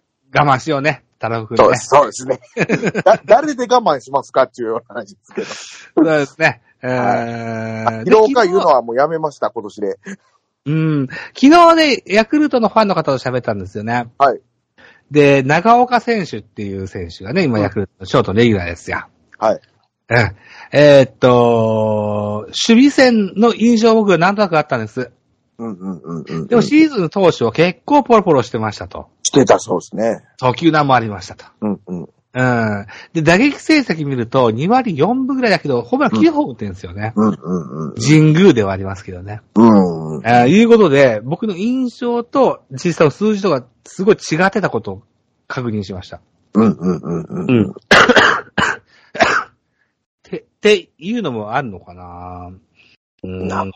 [0.43, 1.03] 我慢しようね。
[1.13, 1.77] 太郎くんね。
[1.77, 2.39] そうです、ね。
[3.03, 5.47] だ誰で我慢しますかっていう話ですけど。
[5.47, 6.61] そうですね。
[6.81, 9.99] えー、で疲労か言うのはもうやめました、今年で。
[10.69, 11.07] うん。
[11.33, 14.09] 昨日ね、ヤクルトのファンの方と喋ったんですよね。
[14.17, 14.41] はい。
[15.11, 19.07] で、長岡選手っていう選手がね、今うんヤクルトのショートレギュラーですよ。
[19.39, 19.59] はい。
[20.09, 20.35] うん。
[20.71, 25.11] えーっと、守備戦の印象僕はなんとなくあったんです。
[25.57, 26.47] うんうんうんうん。
[26.47, 29.09] でもシーズン当初は結構ポロポロしてましたと。
[29.23, 30.25] してたそうですね。
[30.37, 31.45] 投球難もありましたと。
[31.61, 32.09] うんうん。
[32.39, 32.85] うん。
[33.13, 37.11] で、打撃成績見ると2割4分ぐらいだけど、ホームラン9本打ってるんですよね。
[37.15, 37.95] うんうんうん。
[37.95, 39.41] 神宮ではありますけどね。
[39.55, 40.17] うん。
[40.17, 45.03] うんえーいうことで、僕の印象と実際の数字とかすごい違ってたことを
[45.47, 46.21] 確認しました。
[46.53, 47.45] うんうんうんうん。
[47.49, 47.73] うん。
[50.23, 52.51] て、っていうのもあるのかな？
[53.23, 53.47] うん。
[53.47, 53.71] なうん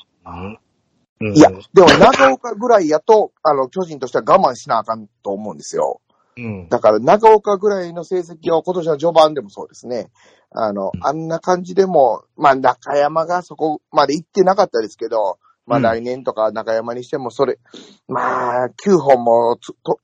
[1.35, 6.01] いや、でも長岡ぐらいやと、あの、巨人としては我慢しなあかんと思うんですよ。
[6.37, 6.69] うん。
[6.69, 10.09] だから長岡ぐらいの成績を今年の序盤でもそうですね。
[10.51, 17.59] あの、うんあんな感じでも、まあ中山がそこまで行ってなかったですけど、まあうん来年とか中山にしてもそれ、
[18.07, 19.57] まあ9本も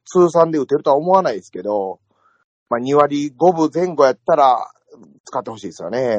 [0.05, 1.99] 通算で打てるとは思わないですけど、
[2.69, 4.71] まあ2割5分前後やったら
[5.25, 6.17] 使ってほしいですよね。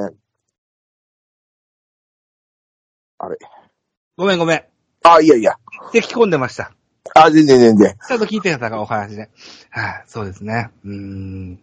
[3.19, 3.39] あれ。
[4.17, 4.65] ごめんごめん。
[5.03, 5.55] あ、いやいや。
[5.93, 6.73] で、聞き込んでました。
[7.15, 7.97] あ、全然全然。
[8.07, 9.31] ちゃんと聞いてたからお話で。
[9.71, 10.71] はい、そうですね。
[10.85, 11.61] うーん。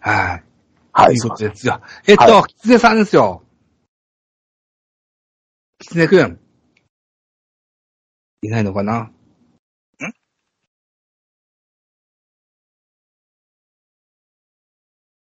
[0.00, 0.44] はい。
[0.92, 1.18] はいい。
[1.18, 1.80] うことですよ。
[2.06, 3.42] えっと、はキツネさんですよ。
[5.78, 6.38] キツネくん。
[8.42, 8.98] いないのかな？
[9.00, 9.12] ん？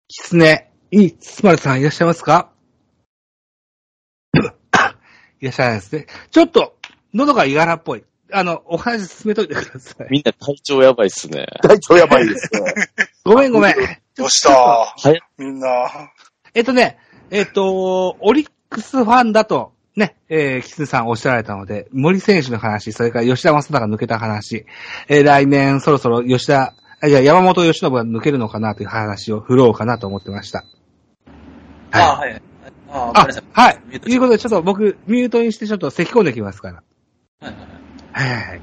[0.07, 2.51] キツネに包まれさんいらっしゃいますか？
[5.41, 6.07] いらっしゃいですね。
[6.31, 6.77] ちょっと、
[7.13, 8.03] 喉がいがらっぽい。
[8.33, 10.07] あの、お話進めといてください。
[10.09, 11.45] みんな体調やばいっすね。
[11.61, 12.73] 体調やばいですね。
[13.23, 13.75] ごめんごめん。
[14.15, 14.51] どうした？
[14.51, 15.19] はい。
[15.37, 15.67] みんな。
[16.53, 16.97] えっとね、
[17.29, 24.65] えっと、オリックスファンだと、ね、えー、キツネさんおっしゃられたので、森選手の話、それから吉田正尚が抜けた話、
[25.07, 30.65] えー来年そろそろ吉田、あいや、山本由伸が抜けるのかなという話を振ろうかなと思ってました。
[31.91, 32.41] ああ、はい。
[32.89, 33.99] ああ、ごめあはい。
[33.99, 36.83] ということで、ちょっと僕、ミュートにしてちょっと咳込んできますから。
[38.13, 38.61] はい。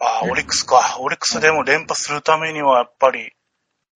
[0.00, 0.98] ああ、オリックスか。
[1.00, 3.32] オリックスでも連覇するためにはやっぱり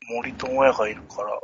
[0.09, 1.41] 森友哉がいるから。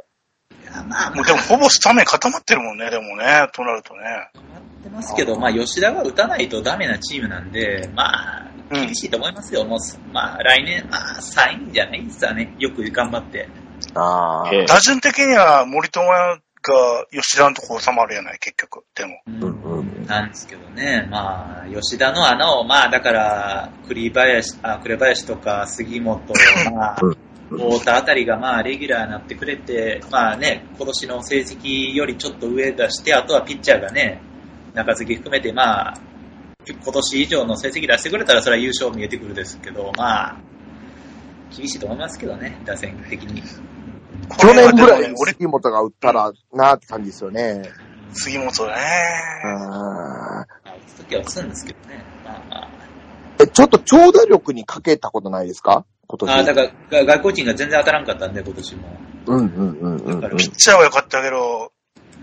[0.62, 4.00] いや、まあ、もうでもほぼスタメン固まってるもんね、でもね、となるとね。
[4.32, 9.64] 決まってますけど、まあ、吉田が打たないとダメなチームなんで、まあ、うん厳しいと思いますよ。
[9.64, 9.78] もう、
[10.12, 12.54] まあ、来年、まあ、3位じゃないですかね。
[12.58, 13.48] よく頑張って。
[13.94, 14.50] ああ。
[14.54, 18.84] ええ打順的には森友哉が吉田のとこ収まるやない、結局。
[18.94, 19.20] でも。
[19.26, 19.73] うんうんうん。
[20.06, 26.20] なんですけどね、まあ、吉田の穴を、まあ、だから、栗林、あ、栗林とか杉本、
[26.74, 26.96] まあ
[27.50, 34.20] うん、太田あたりが、まあ、レギュラーになってくれて、まあね、今年の成績よりちょっと上出して、あとはピッチャーがね、
[34.74, 35.94] 中継ぎ含めて、まあ、
[36.66, 40.36] 今年以上の成績出してくれたら、それは優勝見えてくるですけど、まあ、
[41.54, 43.42] 厳しいと思いますけどね、打線的に。
[44.38, 47.62] 去年ぐらい俺、杉本が打ったらなーって感じですよね。
[48.14, 48.74] 杉本ね。
[49.44, 52.04] うんまあ、打つときは打つんですけどね。
[52.24, 52.68] まあまあ。
[53.40, 55.84] え、ちょっと長打力にかけたことないですか？
[56.06, 56.30] 今年。
[56.32, 58.88] あだから、が外国人が全然当たらんかったんで、今年も。
[59.26, 60.36] うんうんうんうんうん。
[60.36, 61.72] ピッチャーは良かったけど、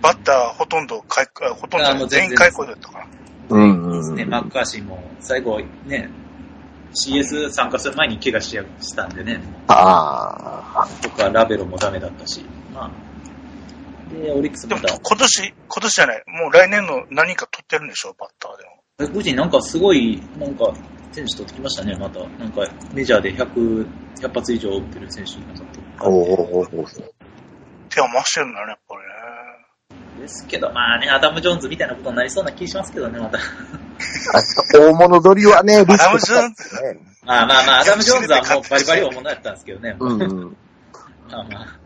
[0.01, 3.07] バッターほとんど解、あほとんど全員解雇だったから。
[3.49, 6.09] うんうんうんね、マッカーシーも最後ね、
[6.93, 9.41] CS 参加する前に怪我しやしたんでね。
[9.67, 10.87] ああ。
[11.01, 12.45] とか、ラベロもダメだったし。
[12.73, 12.91] まあ。
[14.11, 18.81] で、オリックスでも今年、今年じゃない、もう来年の何か取ってるんでしょ、バッターでも。
[18.99, 20.73] 外国人なんかすごい、なんか、
[21.11, 22.19] 選手取ってきましたね、また。
[22.19, 23.87] なんか、メジャーで100、
[24.19, 26.09] 100発以上打ってる選手なんかと。
[26.09, 26.65] おお
[27.89, 30.21] 手を回してるんだね、やっぱりね。
[30.21, 33.39] ですけど、まあね、アダム・ジョーンズみたいなことになりそうな気しますけどね、また。
[34.73, 36.81] 大物取りはね、 リスクアダムジョーンズ？
[36.81, 36.99] ね。
[37.23, 39.95] まあまあまあ、アダム・ジョーンズはもうバリバリ大物だったんですけどね。
[39.99, 40.57] うん。
[41.29, 41.80] まあまあ、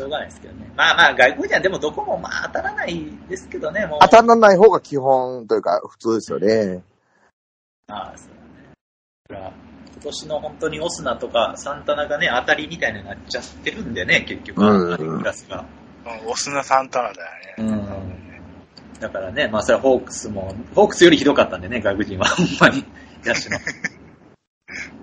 [0.00, 0.72] しょうがないですけどね。
[0.76, 3.98] まあまあ、外国人はでもどこもまあ当たらないですけどね、もう。
[4.02, 6.82] 当たらない方が基本というか普通ですよね。
[7.88, 9.52] ああ、そうだね。
[9.92, 15.66] 今年の本当にオスナとかサンタナがね、当たりみたいになっちゃってるんでね、結局、うんラスが。
[16.06, 17.22] うん、オスナ・サンタナだ
[17.58, 17.74] よね。
[18.94, 19.00] うん。
[19.00, 22.84] だからね、まあそれはホークスも、ホークスよりひどかったんでね、外国人は、ほんまに。
[23.24, 23.58] 野手の。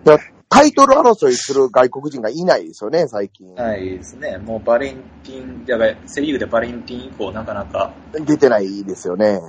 [0.50, 3.54] タイトル争いする外国人がいないですよね、最近。
[3.56, 4.38] はいですね。
[4.38, 7.94] もうバレンティン、だからセリーグでバレンティン以降なかなか。
[8.14, 9.40] 出てないですよね。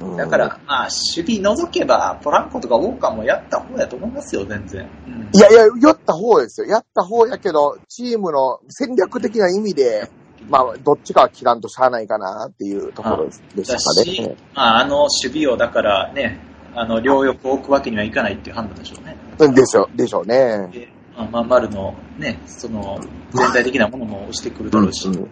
[0.00, 4.88] うんだから、まあ、守備除けば、ポランコとかウォーカーもやった方やと思いますよ、全然。
[5.06, 6.66] うんいやいや、やった方ですよ。
[6.66, 10.10] やった方やけど、チームの戦略的な意味で、
[10.48, 16.40] まあ、どっちかは切らんとしゃあないかなっていうところでしただかしね。、まあ、あの守備をだからね、
[16.74, 19.16] あの、両翼を置くわけにはいかないっていう判断でしょうね。
[19.38, 20.68] うんでしょ、でしょうね。
[20.72, 23.00] で、まあ、まん丸のね、その、
[23.32, 25.08] 全体的なものも押してくるだろうし。
[25.08, 25.28] うんうん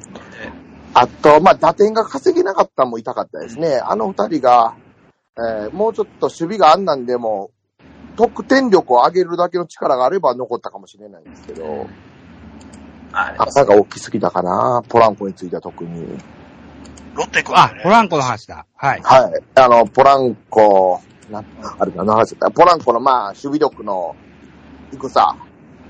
[0.92, 3.76] あと、まあ、打点が稼げなかったのも痛かったですね。
[3.76, 4.74] あの二人が、
[5.38, 7.50] えーもうちょっと守備があんなんでも、
[8.16, 11.86] 得点力を上げるだけの力があれば残ったかもしれないんですけど、
[13.12, 16.18] あれ朝が大きすぎたかな、ポランコについては特に。
[17.14, 18.66] ロッテ行くんだよね。、あポランコの話だ。
[18.76, 19.00] はい。
[19.02, 19.42] はい。
[19.54, 21.00] あの、ポランコ、
[21.30, 21.44] な、
[21.78, 24.14] あれかな、ポランコのまあ、守備力の
[24.90, 25.36] 低さ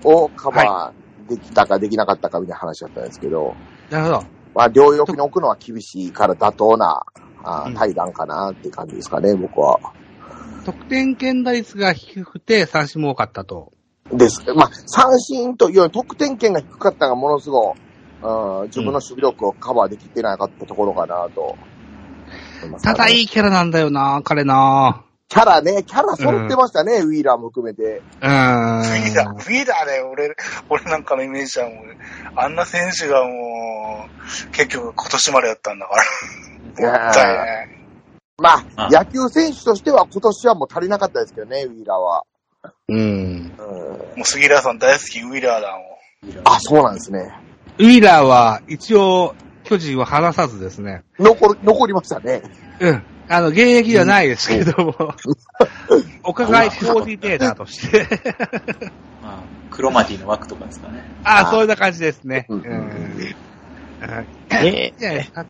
[0.05, 3.55] をカバーできたかできなかったかみたいな話だったんですけど、
[3.90, 4.24] なるほど。
[4.55, 7.03] まあ、両翼に置くのは厳しいから妥当な、
[7.42, 9.79] あうん対談かなって感じですかね、僕は。
[10.64, 13.72] 得点圏打率が低くて三振も多かったと。
[14.12, 14.42] です。
[14.55, 17.74] まあ、三振というより得点圏が低かったのがものすごい、
[18.22, 21.57] うん、自分の守備力をカバーできてなかったところかなと
[22.68, 25.05] ね、ただいいキャラなんだよな、彼な。
[25.31, 28.03] キャラね、キャラ揃ってましたね、ウィーラーも含めて。
[28.21, 28.83] うーん。
[28.83, 30.35] フィーダー、フィーダーで俺、
[30.69, 31.77] 俺なんかのイメージはもう、
[32.35, 37.66] あんな選手がもう、結局今年までやったんだから。
[38.38, 42.25] まあ、あ野球選手としては今年はもう足りなかったですけどね、ウィーラーは。
[42.88, 42.99] うん。
[42.99, 43.09] うん、
[43.47, 43.53] も
[44.23, 46.43] う杉浦さん大好き、ウィラーだもん。
[46.45, 47.33] あ、そうなんですね。
[47.79, 51.05] ウィーラーは一応巨人は離さずですね。
[51.21, 52.43] 残る、残りましたね。
[52.81, 53.03] うん。
[53.33, 55.14] あの、現役ではないですけども、
[56.25, 58.09] お互いコーディネーターとして。
[59.23, 61.05] まあ、クロマティの枠とかですかね。
[61.23, 62.47] ああ、そういうな感じですね。
[62.49, 62.64] ううんん。
[62.64, 65.47] うんいねいじゃないですか。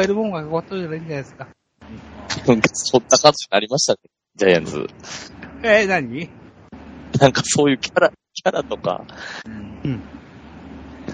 [0.00, 1.48] 囲えるもんが囲っとるじゃないいんじゃないですか。
[2.72, 3.98] そんな感じになりましたね、
[4.36, 4.86] ジャイアンツ。
[5.62, 6.30] えー、何？
[7.20, 9.04] なんかそういうキャラ、キャラとか、
[9.44, 10.02] うん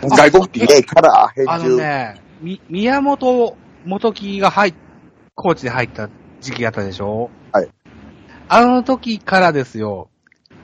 [0.02, 1.76] 外国籍ね、キャラ、編あの集。
[1.76, 4.74] ね、み、宮本元木が入っ、
[5.34, 6.08] コーチで入った
[6.40, 7.30] 時期あったでしょ？
[7.52, 7.68] はい。
[8.48, 10.08] あの時からですよ、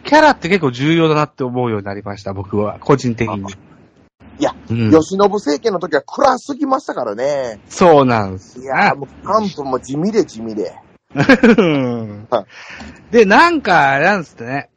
[0.05, 3.53] キャラって結構重要だなって思うようになりました、僕は、個人的に。
[4.39, 7.61] いや、うん、吉信政権の時は暗すぎましたからね。
[7.69, 10.75] そうなんですよいやー、もう、キャンプも地味で地味で。
[13.11, 14.71] で、なんか、なんですってね、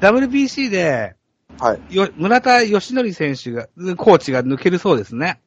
[0.00, 1.14] WBC で、
[1.58, 1.94] はい。
[1.94, 5.40] よ、村田義則選手が、コーチが抜けるそうですね。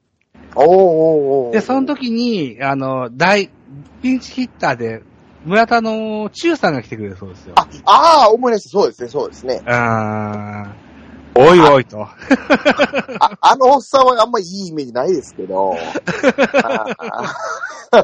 [0.55, 3.51] おーおーおーで、その時に、あの、大、
[4.01, 5.01] ピンチヒッターで、
[5.45, 7.53] 村田の中さんが来てくれるそうですよ。
[7.57, 8.69] あ、ああ、思い出した。
[8.69, 9.61] そうですね、そうですね。
[9.65, 10.89] あー
[11.35, 12.01] おいおいと。
[12.01, 12.17] あ、
[13.39, 15.73] あのおっさんはあんまいいイメージないですけど。
[16.63, 16.85] あ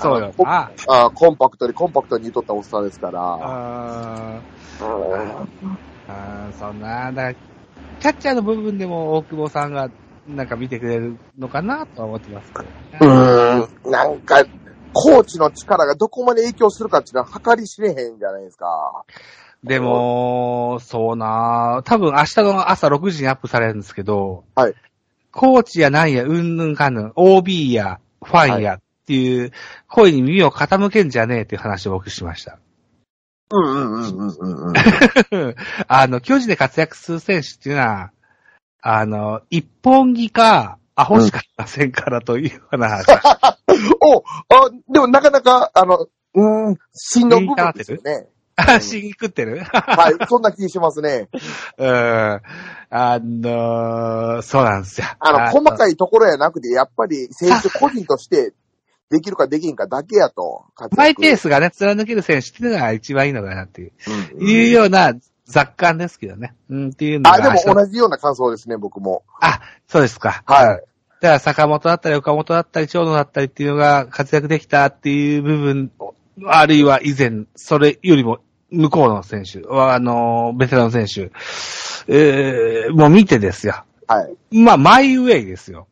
[0.00, 1.04] そうよあな。
[1.06, 3.20] あコンパクトにコンパクトに言うとったおっさんですから。
[3.20, 9.90] あーうんあーそんな、だキャッチャーの部分でも大久保さんが、
[10.26, 14.42] なんか見てくれるのかなとは思ってますけどね、うーん、なんか、
[14.92, 19.04] コーチの力がどこまで影響するかっていうのは計り知れへんじゃないですか。
[19.64, 24.74] でも、そうな多分明日の朝6時にアップされるんですけど、はい。
[25.32, 29.52] コーチやなんや、うんぬんかんぬん、OB や、ファンやっていう
[29.88, 32.58] 声に耳を傾けんじゃねえっていう話を僕しました。
[33.50, 35.54] うんうんうんうんうんうん。
[35.88, 38.12] あの、巨人で活躍する選手っていうのは、
[38.80, 43.06] あの、一本木か、アホしかいませんからというような話。
[44.02, 48.26] おあ、でもなかなか、あの、うーん、芯の部分ですよね。
[48.56, 49.60] あ、死に食ってる？
[49.60, 51.28] はい、そんな気しますね。
[51.78, 51.88] うん。
[52.90, 55.06] あのー、そうなんですよ。
[55.20, 55.78] あの、細い。
[55.78, 58.52] かいところやなくて、やっぱり選手個人として
[59.08, 60.64] できるかできんかだけやと。
[60.96, 61.42] マイペース。
[61.42, 63.92] スがね、貫ける選手っていうのが一番いいのかなっていう、
[64.36, 65.14] うんいうような
[65.48, 66.54] 雑感ですけどね。
[66.68, 67.36] うん、っていうのが。
[67.36, 69.24] あ、でも同じような感想ですね、僕も。
[69.40, 70.42] あ、そうですか。
[70.46, 70.66] はい。
[70.66, 70.84] だか
[71.20, 75.90] ら坂本だったり岡本だったり長野だったりっていうのが活躍できたっていう部分、
[76.46, 78.38] あるいは以前、それよりも
[78.70, 81.32] 向こうの選手、あの、ベテランの選手、
[82.06, 83.84] えー、もう見てですよ。
[84.06, 84.58] はい。
[84.58, 85.88] まあ、マイウェイですよ。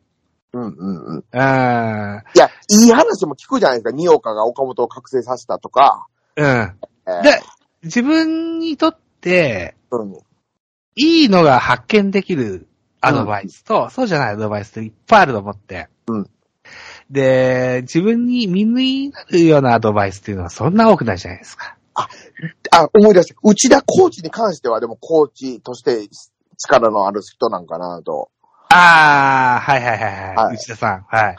[0.53, 1.15] うんうんうん。
[1.15, 1.21] うん。
[1.21, 3.91] いや、いい話も聞くじゃないですか。
[3.91, 6.07] 二岡が岡本を覚醒させたとか。
[6.35, 6.45] うん。
[6.45, 7.41] えーで、
[7.83, 8.97] 自分にとっ
[9.27, 10.13] て、うん。
[10.95, 12.67] いいのが発見できる
[13.01, 15.89] アドバイスと、そうじゃないアドバイスっていっぱいあると思って。
[16.07, 16.29] うん
[17.09, 21.77] で、自分に身になるようなアドバイスっていうのはそんな多くないじゃないですか。
[21.95, 23.35] あ、思い出した。
[23.43, 26.07] 内田コーチに関しては、でもコーチとして
[26.57, 28.29] 力のある人なんかなと。
[28.69, 30.35] ああ、はいはいはいはい。
[30.35, 31.05] はい内田さん。
[31.07, 31.37] はい。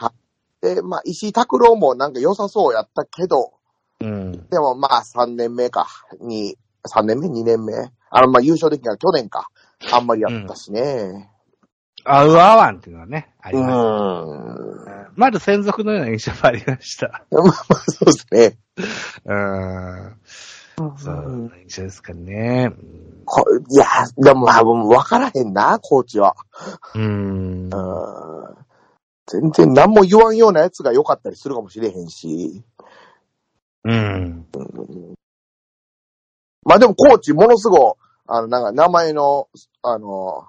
[0.61, 3.53] で、まあ、石井拓郎もなんか良さそうやったけど、
[4.01, 4.49] うん。
[4.49, 5.87] でもまあ、3年目か、
[6.21, 6.57] に、
[6.89, 7.73] 3年目 ?2 年目
[8.11, 9.49] あの、まあ、優勝できたのは去年か。
[9.91, 11.29] あんまりやったしね。
[12.05, 14.99] アウアーワンっていうのはね、あうります。
[15.11, 15.13] ん。
[15.15, 17.25] まず専属のような印象もありました。
[17.31, 17.53] まあまあ、
[17.91, 18.57] そうですね。
[19.25, 20.15] うん。
[20.97, 22.71] そう、印象ですかね。
[23.25, 23.85] こいや、
[24.17, 26.35] でもまあ、もう分からへんな、コーチは。
[26.95, 27.67] うんう。
[27.67, 27.69] ん。
[29.27, 32.63] 全然何も言わんようなやつが良かったりするかもしれへんし。
[33.83, 34.47] うん。
[36.65, 37.93] まあでもコーチものすごい、
[38.27, 39.47] あの、なんか名前の、
[39.81, 40.47] あの、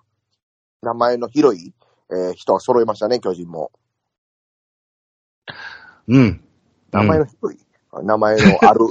[0.83, 1.73] 名前の広い、
[2.11, 3.71] えー人が揃いましたね、巨人も。
[6.09, 6.45] うん。
[6.91, 7.61] 名前の広い、
[8.03, 8.85] 名前のある。
[8.85, 8.91] うん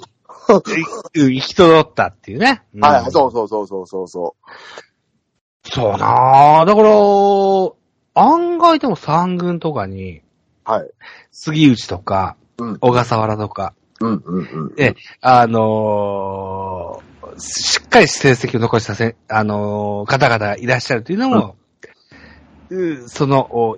[0.50, 2.64] 行き届ったっていうね。
[2.74, 4.36] うんはい、そうそうそうそうそうそ
[5.66, 6.66] そうなぁ。
[6.66, 10.22] だから、案外でも三軍とかに、う。
[10.64, 10.90] はい。
[11.32, 14.74] 杉内とか、うん小笠原とか、うんうんうん。
[14.78, 17.09] えあのー
[17.40, 21.56] しっかり成績を残したせ、あのー方々がいらっしゃるというのも、
[22.70, 23.78] うその、お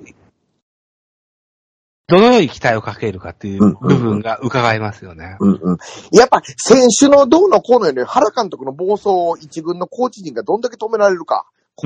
[2.08, 5.38] どのように期待をかけるかっていう部分が伺えますよね。
[5.40, 5.78] うんうん。
[6.12, 11.46] やっぱ、選手のどうのこうのより、原監督の暴走を一軍のコーチ陣がどんだけ止められるか。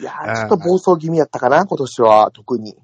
[0.00, 2.76] いやー、ちょっと暴走気味やったかな、今年は、特に。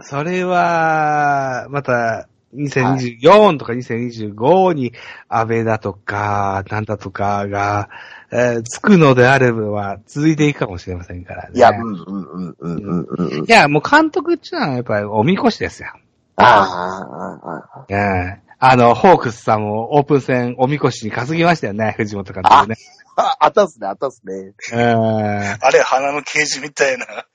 [0.00, 4.92] それは、また、2024とか2025に
[5.28, 7.88] 安倍だとか、なんだとかが、
[8.32, 11.50] えーつくのであれば、続いていくかもしれませんからね。
[11.54, 13.44] いや、うんうんうんうんうんうんうん。
[13.44, 15.90] いや、もう監督っていうのはやっぱりおみこしですよ。
[16.36, 22.76] ああ、ああ、ええあの、ホークスさんもオープン戦おみこしに担ぎましたよね、藤本監督ね。
[23.16, 24.52] あ、あったっすね、あったっすね。
[24.72, 27.06] ええあれ、花のケージみたいな。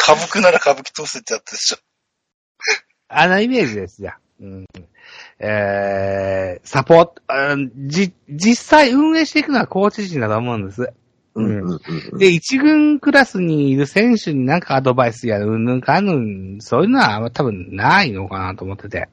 [0.00, 1.78] 歌舞伎なら歌舞伎通せってやつでしょ。
[3.08, 4.14] あのイメージですよ。
[4.40, 4.66] うん、
[5.38, 10.92] えー、サポート、あじ、実際運営していくのはコーチ陣だと思うんです。
[11.34, 11.80] うんうんうん
[12.12, 12.18] うん。
[12.18, 19.08] で、一軍クラスにいる選手になんかアドバイスやうんぬんかんぬん、そういうのは多分ないのかなと思ってて。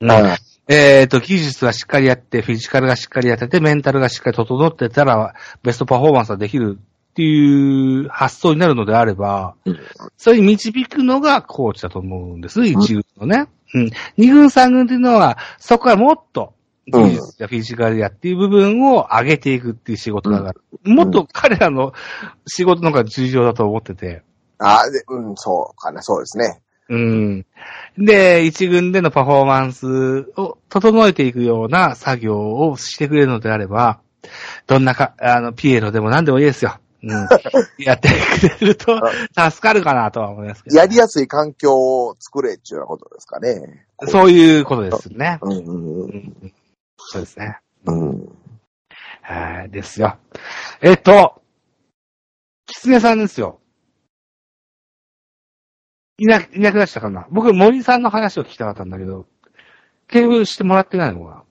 [0.00, 0.38] うんはい
[0.72, 6.78] えっ、と、技術がしっかりやって、フィジカルがしっかりやってて、メンタルがしっかり整ってたら、ベストパフォーマンスができる
[7.10, 9.78] っていう発想になるのであれば、うん
[10.16, 13.48] それに導くのがコーチだと思うんです、一軍のね。
[13.74, 13.90] うん。
[14.16, 16.52] 二軍三軍っていうのは、そこからもっと、
[16.86, 20.54] 技術やフィジカルやっていう部分を上げていくっていう仕事だから、
[20.84, 21.92] もっと彼らの
[22.46, 24.22] 仕事の方が重要だと思ってて、
[24.58, 26.60] ああ、で、うん、そうかな、そうですね。
[26.90, 27.46] うん。
[27.96, 34.00] で、一軍でのパフォーマンスを整えていくような作業をしてくれるのであれば、
[34.66, 36.78] どんなか、あの、ピエロでも何でもいいですよ。
[37.02, 37.28] うん。
[37.78, 39.00] やってくれると
[39.50, 40.76] 助かるかなとは思いますけど。
[40.76, 41.74] やりやすい環境
[42.06, 43.86] を作れっていうようなことですかね。
[44.06, 45.38] そういうことですね。
[45.42, 46.52] うんうんうんうん
[46.98, 47.58] そうですね。
[47.86, 48.28] うん。
[49.22, 50.18] はい、ですよ。
[50.80, 51.42] えっと、
[52.66, 53.60] キツネさんですよ。
[56.18, 57.26] いな、いなくなっちゃったかな。
[57.30, 59.26] 僕、森さんの話を聞きたかったんだけど、
[60.08, 61.44] 経由してもらってないのかな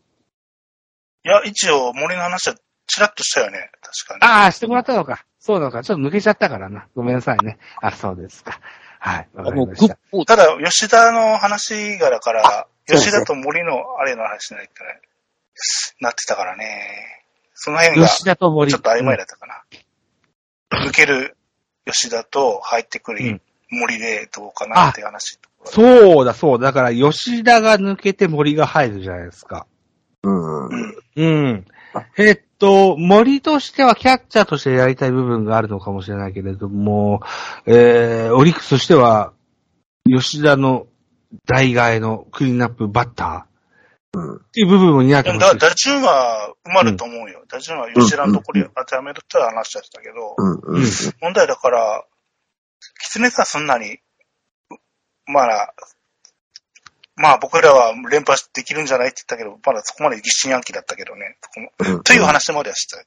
[1.25, 3.71] いや、一応森の話はチラッとしたよね。
[3.89, 4.31] 確かに。
[4.31, 5.25] ああ、してもらったのか。
[5.39, 5.83] そうなのか。
[5.83, 6.87] ちょっと抜けちゃったからな。
[6.95, 7.57] ごめんなさいね。
[7.81, 8.59] あ、そうですか。
[8.99, 9.29] はい。
[9.33, 9.97] わかりました。
[10.25, 15.01] ただ、吉田の話柄から、吉田と森のあれの話になってね
[16.01, 17.23] なってたからね。
[17.53, 18.73] その辺がち吉田と森。
[18.73, 19.63] ょっと曖昧だったかな。
[20.85, 21.35] 抜ける
[21.85, 25.39] 吉田と入ってくる森でどうかなっていう話。
[25.65, 26.67] そうだ、そうだ。
[26.67, 29.65] だから、吉田が抜けて森が入るじゃないですか。
[30.23, 30.95] うん。
[31.15, 31.65] うん。
[32.17, 37.21] えっと、森としてはキャッチャーとしてやりたい部分があるのかもしれないけれども、
[37.65, 39.33] えー、オリックスとしては、
[40.05, 40.87] 吉田の
[41.45, 43.49] 代替えのクリーンアップバッター
[44.17, 44.35] うん。
[44.37, 47.43] っていう部分を担ってほしいだ打順は埋まると思うよ。
[47.47, 50.77] 打順は吉田のところに当てはめるって話してたけど、うん。
[50.77, 50.83] うん。
[51.21, 52.03] 問題だから、
[53.01, 53.99] キツネさんそんなに、
[55.27, 55.73] まあ、
[57.21, 61.37] まあ僕らは連覇できるんじゃないって言ったけど、まだそこまで疑心暗鬼だったけどね。
[61.41, 62.97] そこもという話まではした。
[62.97, 63.03] うん。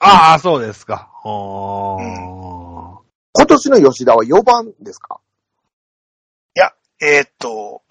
[0.00, 1.10] ああ、そうですか。
[1.22, 3.02] あー
[3.34, 5.20] 今年の吉田は4番ですか？
[7.04, 7.82] えーっと、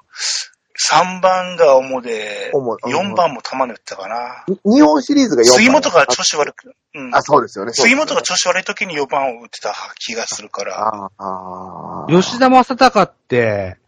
[0.90, 4.46] 3番が主で、主4番も玉に打ったかな。
[4.64, 5.56] に日本シリーズが4番。
[5.58, 7.14] 杉本が調子悪く、うん。
[7.14, 7.74] あ、そうですよね。
[7.74, 10.88] 杉本が調子悪い時に4番を打ってた気がするから。
[10.88, 12.22] ああー。
[12.22, 13.80] 吉田正尚って、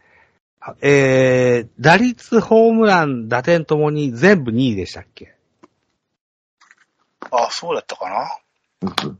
[0.80, 5.34] えー、打率、ホームラン、打点ともに全部2位でしたっけ？
[7.30, 8.16] あ、そうだったかな？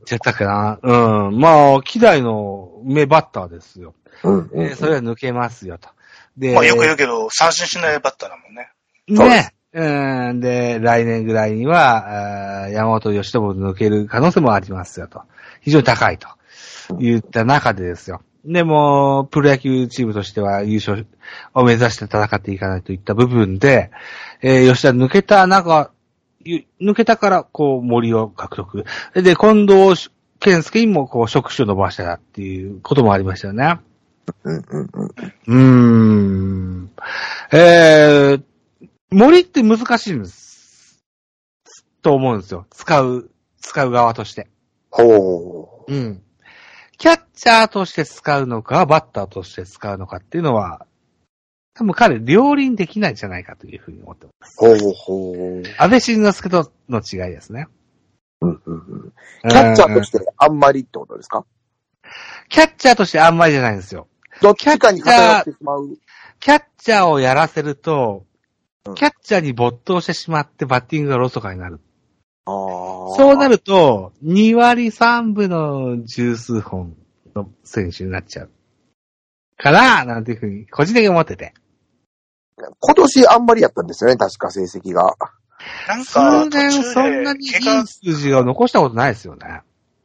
[0.09, 0.79] やったかな？
[1.27, 1.39] うん。
[1.39, 3.93] まあ、希代の名バッターですよ。
[4.23, 4.39] うん。
[4.39, 4.69] うん。
[4.69, 5.89] でそれは抜けますよと。
[6.37, 8.71] で、まあよく言うけど、三振しないバッターだもんね。
[9.07, 9.53] ね。
[9.73, 10.39] うん。
[10.39, 15.23] で、来年ぐらいには、山本義信を抜ける可能性もありますよと。
[15.61, 16.27] 非常に高いと
[16.99, 18.21] 言った中でですよ。
[18.45, 21.07] でも、プロ野球チームとしては優勝
[21.53, 23.91] を目指して戦っていかないといった部分で、
[24.41, 25.91] えー吉田抜けた中、
[26.43, 28.85] ゆ抜けたから、こう、森を獲得。
[29.15, 33.79] で、近藤健介にも、こう、触手を伸ばしたっていうこともありましたよね。
[34.43, 34.65] うん。
[34.69, 34.89] うん。
[35.47, 35.55] うん。
[35.55, 35.57] うー
[36.83, 36.91] ん。
[37.51, 38.43] えー、
[39.09, 41.03] 森って難しいんです。
[42.03, 42.67] と思うんですよ。
[42.69, 44.47] 使う、使う側として。
[44.91, 45.91] ほう。
[45.93, 46.21] うん。
[46.97, 50.85] キャッチャーとして使うのか、バッターとして使うのかっていうのは、
[51.73, 54.55] 多分彼両輪できないんじゃないかというふうに思ってます。
[54.57, 55.63] ほうほう。
[55.77, 57.67] 安倍晋之助との違いですね。
[58.41, 58.61] うん。
[58.65, 58.77] うん。
[58.77, 59.13] うん
[59.47, 61.45] キャッチャーとしてあんまりってことですか？
[62.49, 64.07] キャッチャーとしてあんまりじゃないんですよ。
[64.41, 65.97] どっちかに偏ってしまう。
[66.39, 68.25] キャッチャーをやらせると
[68.87, 71.79] うん、キャッチャーに没頭してしまってバッティングがロスとかになる。
[72.47, 76.95] そうなると、2割3分の十数本
[77.35, 78.49] の選手になっちゃう。
[79.57, 81.53] かななんていうふうに、個人的に思ってて。
[82.79, 85.15] 今年あんまりやったんですよね、確か成績が。
[85.87, 89.61] なんか、途数年中そんなにいい数字を残したことないですよね。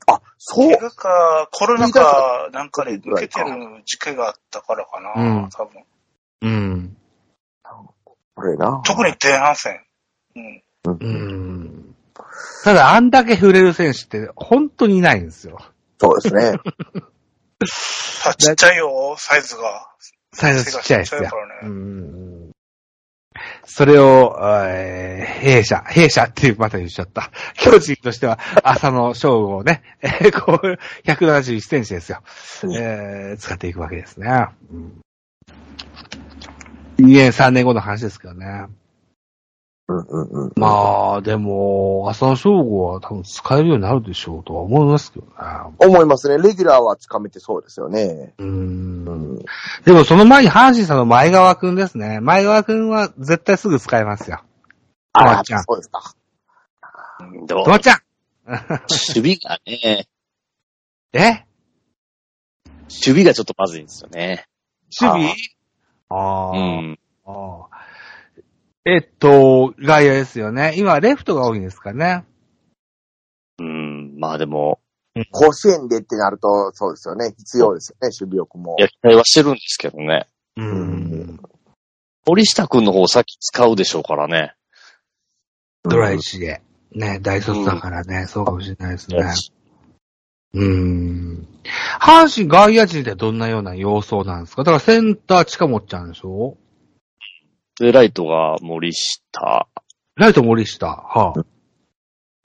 [0.07, 0.81] あ、そう怪。
[0.83, 5.85] 我か、コロナか、なんかで抜けてる時期があったからかな、うん多分。
[6.43, 6.97] うん。
[8.35, 8.81] これな。
[8.85, 9.85] 特に前半戦。
[10.35, 10.63] うん。
[10.85, 10.99] うん。
[11.01, 11.90] うん。
[12.65, 15.59] ただ、あんだけ触れる選手って本当にいないんですよ。
[15.99, 16.59] そうですね。
[18.27, 19.89] あちっちゃいよ、サイズが。
[20.33, 21.23] サイズちっちゃいですよ。
[23.65, 27.31] それを、えー弊社、弊社っていうまた言っちゃった。
[27.57, 32.23] 巨人としては、浅野翔吾をね、え ーこう、171センチですよ。
[32.65, 34.47] うんえー使っていくわけですね。
[34.71, 35.01] うん、
[36.99, 38.67] 2年、3年後の話ですけどね。
[39.91, 40.53] うんうんうん。
[40.57, 45.33] まあ、でも、浅野翔吾は多分使えるようになるでしょうとは思いますけどね。
[45.79, 46.39] 思いますね。
[46.39, 48.35] レギュラーはつかめてそうですよね。
[48.39, 48.45] う。
[48.45, 49.39] うんん。
[49.85, 52.21] でもその前に阪神さんの前川くんですね。
[52.21, 54.43] 前川くんは絶対すぐ使えますよ。
[55.13, 56.15] ああまっちゃん、そうですか。
[57.47, 57.99] でもと、ちゃん
[58.47, 60.09] 守備がね、
[61.13, 61.45] え？
[62.89, 64.47] 守備がちょっとまずいんですよね。
[65.01, 65.35] 守備？
[66.09, 66.59] あうー
[66.93, 66.99] ん。
[67.27, 67.80] あー。
[68.85, 70.75] えっと、外野ですよね。
[70.77, 72.25] 今、レフトが多いんですかね。
[73.59, 74.19] うん。
[74.19, 74.81] まあでも、
[75.33, 77.35] 甲子園でってなると、そうですよね。
[77.37, 78.83] 必要ですよね、守備力もい。
[78.83, 80.27] や、期待はしてるんですけどね。
[80.57, 81.41] ううん。
[82.27, 84.55] 森下くんの方先使うでしょうからね。
[85.83, 86.63] ドライチで。
[86.93, 89.19] ね、大卒だからね、そうかもしれないですね。
[90.55, 91.49] うん。
[92.01, 94.65] 阪神外野陣ってどんなような様相なんですか？
[94.65, 96.57] だからセンター近持っちゃうんでしょ？
[97.81, 99.67] で、ライトが森下。
[100.15, 100.87] ライト森下。
[100.87, 101.45] はあ。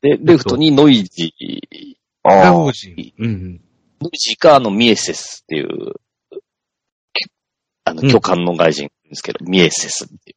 [0.02, 1.96] で、レフトにノイジー。
[2.24, 2.54] 外ああ。
[2.54, 3.14] 国人。
[3.20, 3.62] うん。
[4.02, 5.96] ノイジーか、あの、ミエセスっていう、
[7.12, 7.30] け
[7.84, 10.36] あの、うん巨漢の外人ですけど、ミエセスってい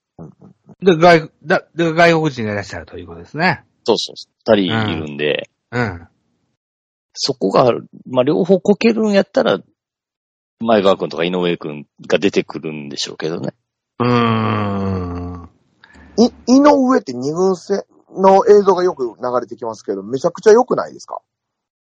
[0.83, 0.85] う。
[0.85, 3.65] で、外、だ、で、外国人がいらっしゃるということですね。
[3.85, 4.17] そうそう。
[4.57, 6.09] 二人いるんで、うん。
[7.15, 7.73] そこが、
[8.11, 9.61] まあ、両方こけるんやったら、
[10.59, 13.55] 前川くんとか井上くんが出てくるんでしょうけどね。
[14.01, 14.88] うーん。
[16.19, 21.21] い、井上って二軍戦の映像がよく流れてきますけど、めちゃくちゃ良くないですか？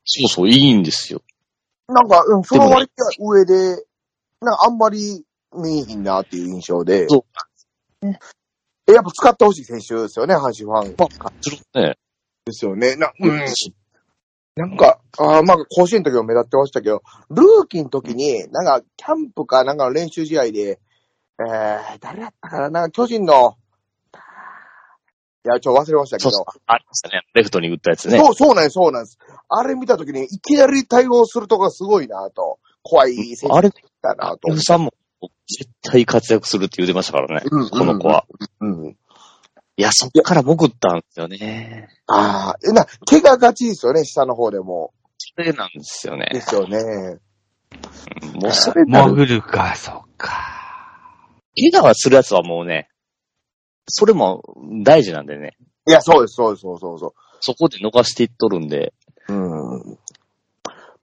[0.05, 1.22] そうそう、いいんですよ。
[1.89, 3.84] なんか、うん、その割には上で、
[4.41, 5.24] なんかあんまり
[5.55, 7.07] 見えひんなっていう印象で。
[7.09, 7.24] そう
[8.91, 11.32] えやっぱ使ってほしい選手ですよね、阪神ファン。
[11.43, 11.99] するね。
[12.47, 12.97] ですよね。
[12.97, 13.45] な、うん。
[14.57, 20.80] なんか、あーまあ、甲子園の時も目立ってましたけど、ルーキーの時に、なんか、キャンプかなんかの練習試合で、
[21.39, 23.57] えー、誰だったかななんか巨人の、
[25.45, 26.62] いや、ちょ、忘れましたけどそうそう、。
[26.66, 27.22] ありましたね。
[27.34, 28.18] レフトに打ったやつね。
[28.18, 29.18] そう、そうなんです、そうなんです。
[29.49, 33.70] あれ見た時に、いきなり対応するとこがすごいなと、怖い選手あれ、
[34.03, 34.51] だなと。
[34.51, 34.93] F さんも
[35.47, 37.47] 絶対活躍するって言ってましたからね。
[37.51, 38.24] うんこの子は。
[38.61, 38.97] うん。
[39.76, 41.89] いや、そっから潜ったんですよね。
[42.07, 44.93] ああ、えな、怪我がちですよね、下の方でも。
[45.18, 46.41] それなんですよねで。
[46.41, 47.18] すよね。
[48.34, 50.30] もうそれ潜るか、そっか。
[51.57, 52.89] 怪我はするやつはもうね、
[53.89, 54.43] それも
[54.84, 55.57] 大事なんでね。
[55.86, 58.93] いや、そうです、そうです、そうそうそそこで逃していっとるんで。
[59.28, 59.32] う。
[59.32, 59.99] うん。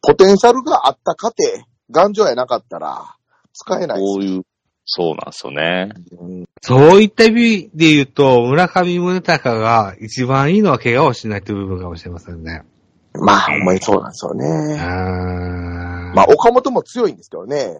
[0.01, 1.35] ポテンシャルがあった過程、
[1.91, 3.15] 頑丈やなかったら、
[3.53, 4.45] 使えないですこういう、
[4.85, 5.91] そうなんですよね。
[6.19, 12.63] うんそういった意味で言うと、村上宗隆が一番いいのは怪我をしないという部分かもしれませんね。
[13.13, 14.75] まあ、ほんまにそうなんですようーね。
[14.75, 16.13] ん。
[16.15, 17.77] まあ、岡本も強いんですけどね。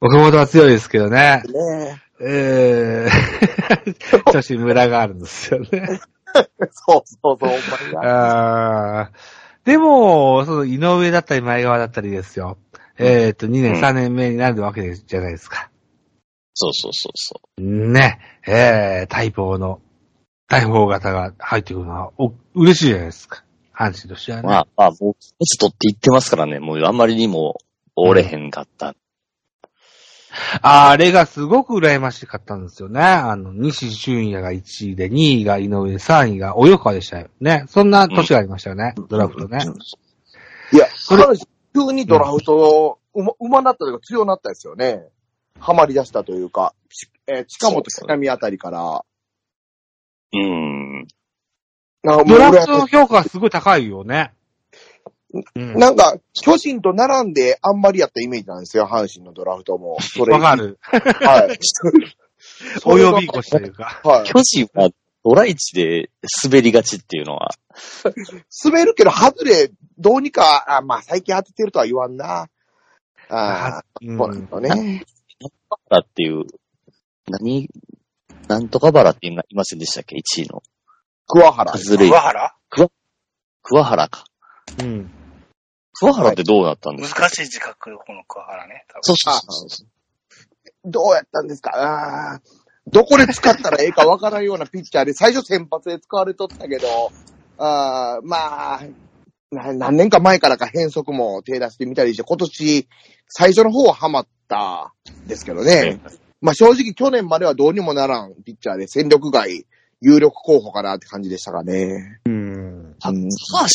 [0.00, 1.42] 岡本は強いですけどね。
[1.48, 6.00] ねえー、 調子村があるんですよね。
[6.70, 9.00] そうそうそう、ほんまにな。
[9.00, 12.58] あーでも、その井上だったり前川だったりですよ。
[12.98, 15.70] えっ、と、2年、うん3年目になるわけじゃないですか。
[16.54, 18.18] そうそうそうそね。
[18.46, 19.80] えー、待望の、
[20.48, 23.44] 大砲型が入ってくるのは、お、嬉しいじゃないですか。
[23.74, 24.42] 阪神としてはう。
[24.42, 24.48] ね。
[24.48, 26.58] まあ、まあ、もう、一つ取っていってますからね。
[26.58, 27.56] もう、あんまりにも
[27.96, 28.94] 折れへんかった。
[30.62, 33.00] あれがすごく羨ましかったんですよね。
[33.00, 37.64] あの、西俊也が1位で、2位が井上、3位が及川でしたよね。
[37.68, 38.94] そんな年がありましたよね。
[39.08, 39.58] ドラフトね。
[40.72, 41.24] いや、それ
[41.74, 45.06] 急にドラフト、うま、うまなったというか強なったですよね。
[45.58, 49.04] ハマり出したというか、ちえー近本北見あたりから。
[50.32, 51.06] うん。
[52.02, 54.32] なんかもうドラフトの評価はすごい高いよね。
[55.54, 55.74] うん。
[55.78, 59.98] なんか、巨人と並んであんまりやったイメージなんですよ、阪神のドラフトも。
[60.00, 60.56] それわか。
[60.56, 60.78] る。
[60.82, 61.58] はい。
[62.84, 64.00] お呼び越しというか。
[64.04, 64.26] はい。
[64.26, 64.90] 巨人は
[65.24, 66.10] ドラ1で
[66.44, 67.50] 滑りがちっていうのは、
[68.64, 72.48] 滑るけど、外れ、どうにか、あまあ、最近当ててるとは言わんな。
[73.28, 75.04] ああ、うんそうなんですよね。
[75.70, 76.44] バラっていう、
[77.28, 77.68] 何、
[78.48, 80.62] なんとかバラって言いませんでしたっけ ?1 位の。
[81.26, 81.72] 桑原。
[81.78, 82.20] 外れ桑。
[82.20, 82.54] 原？
[83.62, 84.24] 桑原か。
[84.80, 85.10] うん。
[86.02, 88.84] 桑原ってどうなったんですか、難しい字書くよ、この桑原ね。
[89.02, 89.88] そうそうそうそう。
[90.84, 92.40] どうやったんですか？
[92.88, 97.12] どこで使ったらええかわからんようなピッチャーで、最初先発で使われとったけど、
[97.58, 98.82] あーまあ、
[99.52, 102.88] な何年か前からか変則も手出してみたりして、今年、
[103.28, 104.92] 最初の方はハマった
[105.28, 106.00] ですけどね。
[106.40, 109.64] まあ正直去年まではどうにもならんピッチャーで戦力外、
[110.00, 112.18] 有力候補かなって感じでしたかね。
[112.26, 112.96] うん。
[112.98, 113.14] た高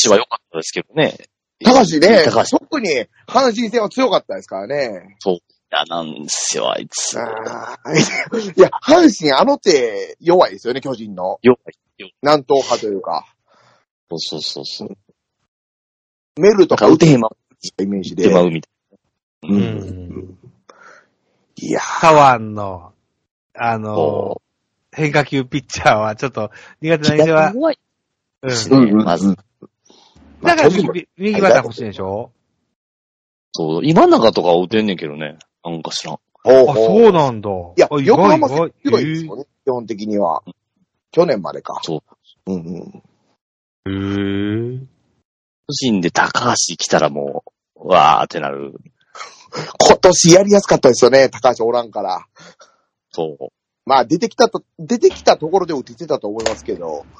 [0.04, 1.16] 橋は良かったですけどね。
[1.64, 2.56] 高橋ね、高橋。
[2.56, 2.88] い特に
[3.26, 5.16] 阪神戦は強かったですからね。
[5.70, 7.14] や、なんですよ、あいつ。
[7.14, 7.16] い
[8.60, 11.38] や、阪神あの手弱いですよね、巨人の。
[11.42, 12.04] 弱い。
[12.22, 13.26] 南東派というか。
[14.10, 14.96] そうそうそうそう。
[16.40, 17.28] メルとか打てへんま、
[17.78, 18.26] イメージで。
[18.26, 19.56] 打てまうみたいな。
[19.56, 19.62] ううん。
[19.62, 20.38] ん。
[21.56, 22.92] いや左腕の、
[23.54, 24.42] あのそ、
[24.92, 26.50] 変化球ピッチャーはちょっと
[26.80, 27.52] 苦手な印象は、
[28.42, 29.36] うんまず。
[30.42, 32.30] だから右右バッター欲しいでしょ？
[33.52, 35.38] そう、今永とかは打てんねんけどね。
[35.64, 36.14] なんか知らん。
[36.14, 37.50] あ、ほうほうそうなんだ。
[37.50, 40.42] いや、あ横浜意外強いですよね、基本的には。
[41.10, 41.80] 去年までか。。
[41.82, 42.02] そ
[42.46, 43.02] ううんうん。
[43.86, 44.86] へー巨
[45.70, 47.42] 人で高橋来たらも
[47.76, 48.74] う、わーってなる。
[49.80, 52.26] 今年やりやすかったですよね、高橋おらんから。
[53.10, 53.48] そう。
[53.86, 57.06] まあ、出てきたと、出てきたところで打ててたと思いますけど。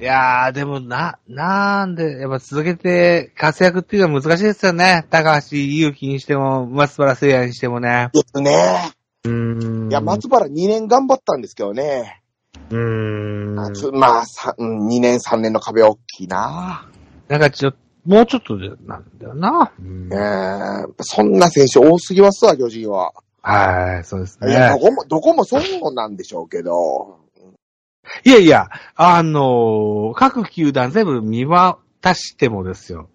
[0.00, 5.04] いやー、でもな、なんで、やっぱ続けて活躍っていうのは難しいですよね。
[5.10, 8.08] 高橋祐希にしても、松原聖也にしてもね。
[8.14, 8.92] ですね。
[9.24, 9.90] うーん。
[9.90, 12.22] いや、松原2年頑張ったんですけどね。
[12.70, 13.54] うーん。
[13.92, 16.88] まあ、さうん2年3年の壁は大きいな。
[17.30, 19.72] んかちょっと、もうちょっとで、なんだよな。
[19.78, 23.12] うんえー、そんな選手多すぎますわ、巨人は。
[23.42, 24.80] はい、そうですいや、どね。
[24.80, 27.18] こも、どこもそうなんでしょうけど。
[28.24, 31.78] いやいや、あのー各球団全部見渡
[32.14, 33.08] してもですよ。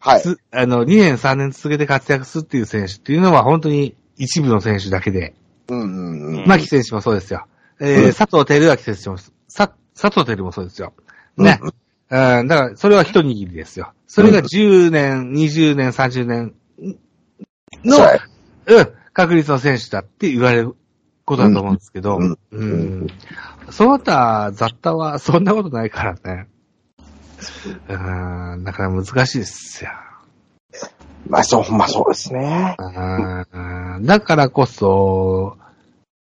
[0.00, 0.22] はい。
[0.22, 5.34] つあの、2年3年続けて活躍するっていう選手っていうのは本当に一部の選手だけで。
[5.68, 6.46] うんうんうん。
[6.46, 7.46] 牧選手もそうですよ。
[7.80, 9.18] えーうん佐藤輝明選手も、
[9.48, 10.92] さ、佐藤輝もそうですよ。
[11.36, 11.60] ね。
[12.08, 13.92] うん、だから、それは一握りですよ。
[14.06, 16.54] それが10年、20年、30年
[17.84, 17.96] の
[18.66, 20.76] うん、確率の選手だって言われる
[21.26, 23.06] ことだと思うんですけど、うんうん
[23.70, 26.48] その他、雑多はそんなことないからね。
[27.88, 29.90] うん、だから難しいですよ。
[31.28, 32.76] まあ、そう、まあそうですね。
[32.78, 35.58] うんだからこそ、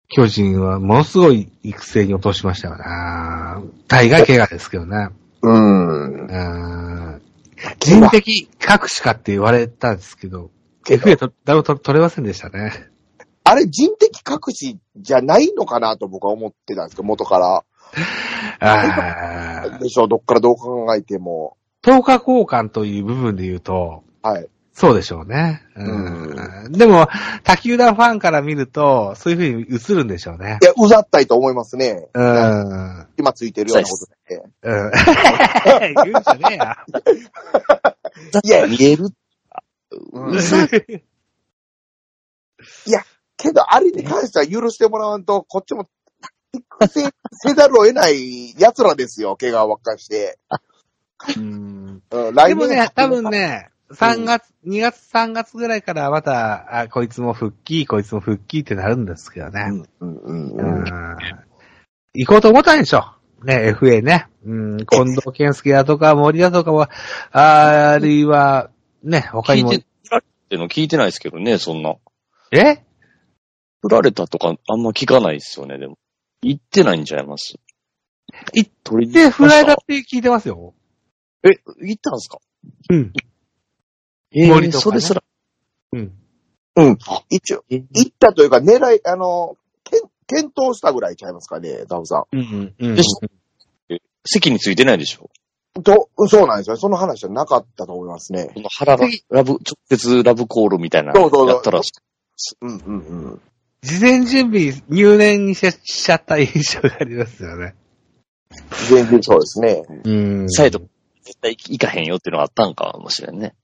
[0.09, 3.61] 巨人はものすごい育成に落としましたよな。
[3.87, 5.09] 大概怪我ですけどね。
[5.43, 6.27] うん。
[6.27, 7.21] うん
[7.79, 10.49] 人的隠しかって言われたんですけど、
[10.85, 12.86] FA と誰もと取れませんでしたね。
[13.49, 17.63] あれ、人的隠しじゃないのかなと僕は思ってたんですけど、元から。
[18.59, 21.55] あーでしょ、どっからどう考えても。
[21.83, 24.47] 10日交換という部分で言うと、はい。
[24.73, 25.63] そうでしょうね。
[25.75, 27.07] うんでも、
[27.43, 30.65] 他球団ファンから見ると、そういうふうに映るんでしょうねい。
[30.65, 32.09] や、うざったいと思いますね。
[32.13, 33.07] うん。
[33.17, 34.43] 今ついてるようなことで。
[34.61, 34.91] うん。
[36.05, 36.77] 言うんじゃねえや。
[38.43, 39.07] いや、見える
[40.11, 40.37] うん
[43.37, 45.87] けど、あれに関しては許してもらわんと、こっちも、
[46.53, 50.39] 育成せざるを得ない奴らですよ、怪我ばっかりして。
[51.35, 53.29] うんでもね、多分。
[53.29, 59.67] ね、3月、2月3月ぐらいからまた、あ、こいつも復帰、こいつも復帰ってなるんですけどね。
[59.99, 60.83] うん、うん、うんううん。
[60.83, 61.17] ん。
[62.13, 63.05] 行こうと思ったんでしょ。
[63.43, 64.27] ね、FA ね。
[64.45, 66.89] うん、近藤健介だとか森だとかは、
[67.31, 68.69] あるいは、
[69.03, 69.71] ね、他にも。
[69.71, 71.95] 聞いて、振られての聞いてないですけどね、そんな。
[72.51, 72.83] え？
[73.81, 75.97] 振られたとかあんま聞かないですよね、でも。
[76.41, 77.55] 言ってないんちゃいます？
[78.53, 80.73] 行っ取りで、フライだって聞いてますよ。
[81.43, 81.49] え、
[81.81, 82.39] 言ったんすか？
[82.89, 83.13] うん。
[84.31, 85.23] えー、森とかねそれすら。
[85.93, 86.13] うん。
[87.29, 92.75] 一応、え行ったというか、狙い、あの、けん検討したぐらいちゃいますかね、ザブさうん。
[92.77, 92.95] うん。
[92.95, 93.09] でし
[94.25, 95.29] 席についてないでしょ？
[95.79, 95.83] ん。
[95.83, 96.77] と、そうなんですよ。
[96.77, 98.51] その話はなかったと思いますね。
[98.53, 101.81] この腹ラ次ラブ、直接ラブコールみたいなそうそうそうやったら、
[102.61, 103.41] うん、うん、うん。
[103.81, 107.75] 事前準備入念にししちゃった印象がありますよね。
[108.89, 109.83] 全然そうですね。
[110.03, 110.79] うんサイド、
[111.23, 113.55] 絶対行かへんよっていうのがあったんかもしれんね。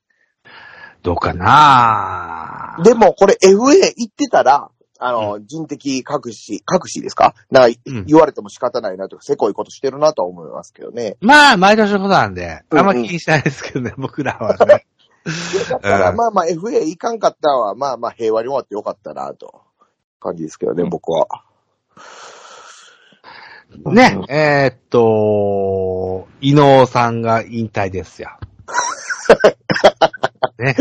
[1.01, 2.77] どうかな？
[2.83, 7.33] でも、これ FA 行ってたら、あの、人的隠し、隠しですか？
[7.51, 11.17] なうん言われても仕方ないなとか、せこいことしてるなとは思いますけどね。
[11.21, 14.85] まあ、毎年のことなんで、うんあんま気にしないですけどね、 僕らはね。
[15.69, 19.61] だから、うんまあまあ FA 行かんかったのは、まあまあ平和に終わってよかったなと。
[20.23, 21.27] 感じですけどね、僕は。
[23.85, 28.29] ね、えーっと、伊能さんが引退ですよ。
[30.59, 30.75] ね。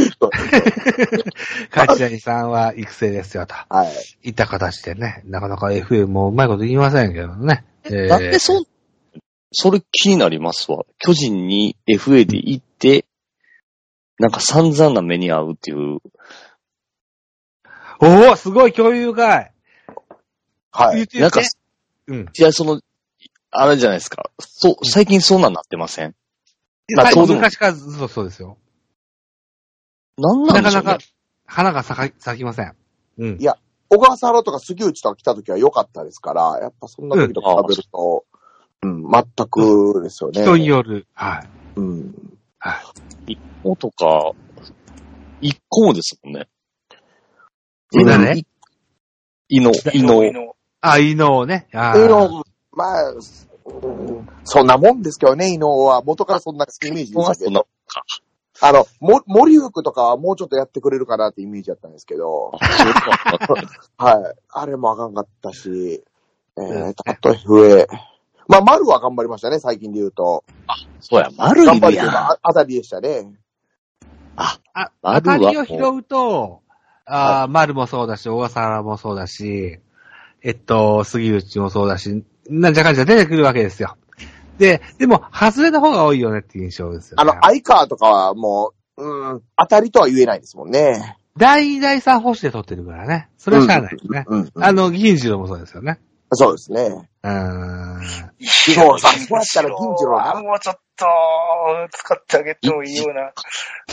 [1.70, 3.54] 梶谷さんは育成ですよ、と。
[3.68, 4.28] はい。
[4.28, 7.64] いった形でね、なかなか FM もうまいこと言いませんけどね。
[7.84, 8.64] えーなんでそん、
[9.52, 10.84] それ気になりますわ。
[10.98, 13.06] 巨人に FA で行って、
[14.18, 15.98] なんか散々な目に遭うっていう。
[18.02, 19.52] おおすごい共有会
[20.72, 21.06] はい。
[21.14, 21.40] なんか、
[22.08, 22.30] うん。
[22.36, 22.80] いや、その、
[23.50, 24.30] あれじゃないですか。
[24.40, 26.14] そう、最近そんなんなってません？
[26.96, 28.58] まあはいそうでも昔からずっとそうですよ。
[30.18, 31.04] なんなんでしょうねなかなか。
[31.46, 32.74] 花が咲か咲きません。
[33.18, 33.36] うん。
[33.40, 33.56] いや
[33.88, 38.24] 小笠原とか杉内とか来た時は良かったですから、やっぱそんな時と比べると、
[38.82, 40.42] うん、全くですよね。
[40.42, 41.06] 人による。
[41.14, 41.48] はい。
[41.76, 42.38] うん。
[43.26, 44.32] 一個とか、
[45.40, 46.48] 一個もですもんね。
[47.92, 48.46] 誰い
[49.48, 50.32] 伊能、伊能。
[50.32, 50.56] の。
[50.80, 51.68] あ、伊能ね。
[51.72, 56.02] あ伊ー能、まあ、うんそんなもんですけどね、伊能は。
[56.02, 57.66] 元からそんなイメージでしたけど。
[58.60, 62.52] あの、も、森福とかはもうちょっとやってくれるかなってイメージだったんですけど、
[63.98, 64.38] はい。
[64.50, 66.02] あれもあかんかったし、
[66.56, 67.86] えー、たと FA。
[68.48, 70.44] まあ、丸は頑張りましたね、最近で言うと。
[71.00, 71.90] そうや、丸頑いるやん。
[71.90, 73.32] 張りというか、あ当たりでしたね。
[74.36, 74.58] あ、
[75.02, 76.61] 丸は当たりを拾うと、
[77.04, 79.78] あー丸もそうだし、小笠原もそうだし、
[80.42, 83.96] えっと、杉内もそうだし、なんじゃかんじゃ出てくるわけですよ。
[84.58, 87.22] で、でも、外れの方が多いよねっていう印象ですよ、ね。
[87.22, 91.16] あの、相川とかはもう、うん、当たりとは言えないですもんね。
[91.36, 93.28] 第2、第3星で取ってるからね。
[93.38, 94.24] それはしゃあないですね。
[94.28, 94.64] うん、うん。
[94.64, 95.98] あの、銀次郎もそうですよね。
[96.34, 97.08] そうですね。
[97.22, 98.00] うーん。
[98.40, 101.06] そうさそうやったら銀次郎なはもうちょっと、
[101.90, 103.32] 使ってあげてもいいような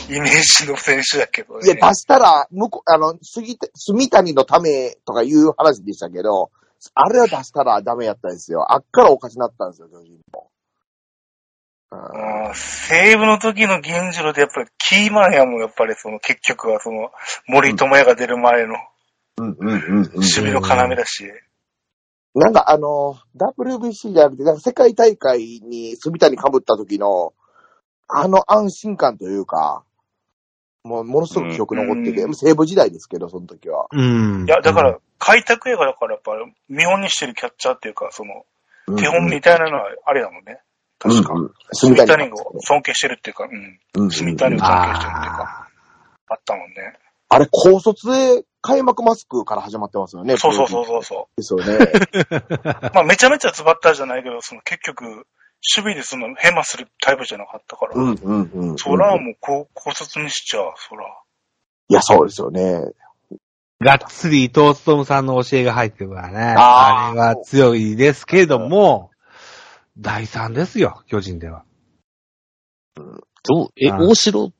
[0.08, 1.80] イメージの選手だけどいや、ね。
[1.80, 6.50] 出したら、向こう、あの、杉田、住谷のためとかいう話でしたけど、
[6.94, 8.72] あれは出したらダメやったんですよ。
[8.72, 10.50] あっからおかしなったんですよ、巨人も。
[11.92, 17.10] うんうん西武の時の銀次郎でやっぱりキーマンやもん、やっぱりその結局はその
[17.46, 18.74] 森友哉が出る前の
[19.38, 20.10] うんうんうんうん。
[20.14, 21.24] 守備の要だし。
[22.34, 27.32] なんかあの、WBC じゃなくて、なんか世界大会に住谷被った時の、
[28.08, 29.84] あの安心感というか、
[30.84, 33.86] もう、ものすごく記憶残ってて、うん西部時代ですけど、その時は。
[33.92, 34.46] うん。
[34.46, 38.46] いや、だから、開拓映画だからやっぱり見本にしてるキャッチャーっていうか、その、
[38.96, 40.60] 手本みたいなのはあれだもんね。
[40.98, 41.34] 確か。
[41.34, 43.78] うんうんスミタニンを尊敬してるっていうか、うん。
[43.96, 45.68] うんうんスミタニンを尊敬してるっていうか、あ
[46.30, 46.74] あったもんね。
[47.28, 50.36] あれ、高卒で開幕マスクから始まってますよね。
[50.36, 51.74] そうそうそうそうそですよね。
[51.74, 52.90] う。
[52.94, 55.24] まあめちゃめちゃズバッターじゃないけど、その結局、守
[55.76, 57.92] 備でそのヘマするタイプじゃなかったから。
[57.94, 58.78] うんうんうん。
[58.78, 61.06] そらもう高高卒にしちゃ、そら。
[61.88, 62.82] いや、そうですよね。
[63.80, 66.54] がっつり伊藤勉さんの教えが入ってるからね。
[66.58, 69.10] あーあれは強いですけれども、
[69.98, 71.64] 第3ですよ、巨人では。
[73.42, 74.52] どうえ、あ大城？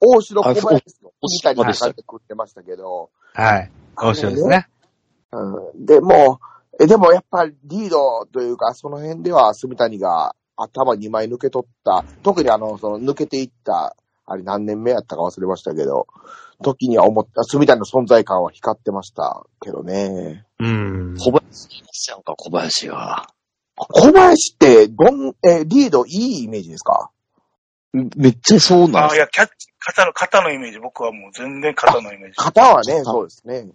[0.00, 0.84] 大城小林
[1.28, 3.10] した書いてくってましたけど。
[3.32, 3.70] はい。
[3.96, 4.68] 大城ですね。
[5.32, 5.84] うん。
[5.86, 6.40] でも、
[6.80, 13.96] え、でもやっぱりリードというか、その辺では住谷が頭2枚抜け取った、特にあの、その抜けていった、
[14.26, 16.06] あれ何年目やったか忘れましたけど、
[16.62, 20.46] 時には思った、住谷の存在感は光ってましたけどね。
[20.60, 21.16] うん。
[21.18, 23.26] 小林いますやんか、小林が。
[23.76, 27.10] 小林って、どん、え、リードいいイメージですか？
[27.92, 29.20] めっちゃそうなんああ、いですよ。
[29.22, 32.36] や、キャッチ、肩の、肩のイメージ、僕はもう全然肩のイメージ。
[32.38, 33.68] 型はね、そうですね。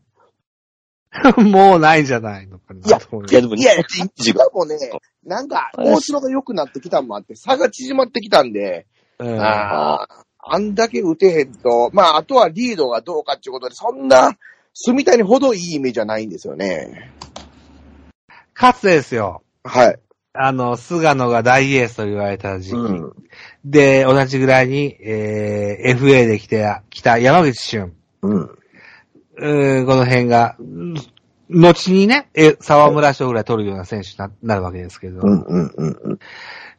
[1.37, 2.87] もうないんじゃないのかな。
[2.87, 4.45] いやそうういや、でも、いやいや、イメージが。
[4.45, 4.77] でもね、
[5.23, 8.87] なんか、大城が良くなってきたのもあって、差が縮まってきたんで、
[9.19, 14.37] うんああ、あんだけ打てへんと、まあ、あとはリードがどうかっていうことで、そんな、
[14.73, 17.11] 住谷ほどいいイメージはないんですよね。
[18.53, 19.43] かつてですよ。
[19.63, 19.99] はい。
[20.33, 22.75] あの、菅野が大エースと言われた時期。
[22.75, 23.13] うん。
[23.65, 27.93] で、同じぐらいに、えー、FA で来て、来た山口俊。
[28.21, 28.41] うん。
[28.41, 30.95] うーんこの辺が、うん
[31.51, 36.19] 後にね、え、沢村賞ぐらい取るような選手にななるわけですけど、うん、うん、うんうん。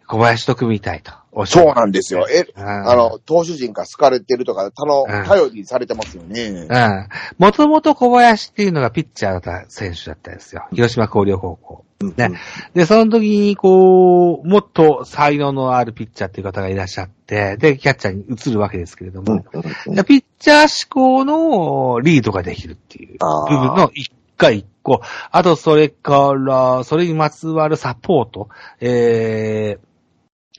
[0.07, 1.13] 小林と組みたいと。
[1.47, 2.27] そうなんですよ。
[2.29, 6.43] え、うんあの、投手陣から好かれてるとか、たの、うん頼りにされてますよね。
[6.43, 7.09] うん。
[7.39, 10.67] もともと小林っていうのがピッチャーだった選手だったんですよ。
[10.73, 11.85] 広島広陵高校。
[12.03, 12.33] ね。
[12.75, 19.27] で、その時に、こう、もっと才能のあるピッチャーっていう方がいらっしゃって、で、キャッチャーに移るわけですけれどうん。
[19.27, 25.03] も、うんでピッチャー志向のリードができるっていう部分の一回一個。
[25.31, 28.49] あと、それから、それにまつわるサポート。
[28.81, 29.90] えー、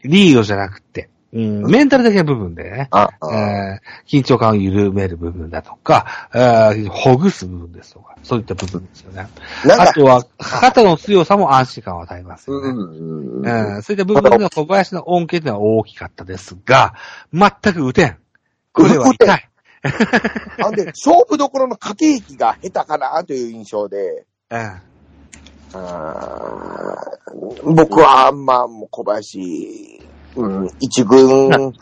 [0.04, 2.90] リードじゃなくて、うん、メンタル的な部分でね。
[2.92, 9.28] えー緊張感を緩める部分だとか、えーほぐす部分ですとか、そういった部分ですよね。
[9.80, 12.70] あとは、肩の強さも安心感を与えますよね。
[12.70, 16.94] うん、うん、そういった部分での小林の恩恵というのは大きかったですが、
[17.34, 18.18] 全く打てん。
[18.74, 19.50] これは痛い。
[20.64, 24.91] あんで、勝負どころの駆け引きが下手かなという印象で、う ん
[27.64, 30.02] 僕は、まあ、もう小林、
[30.36, 31.74] うん、一軍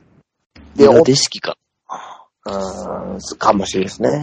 [0.76, 1.58] でおっで式か。
[2.46, 2.52] う
[3.18, 4.22] ん、かもしれないですね。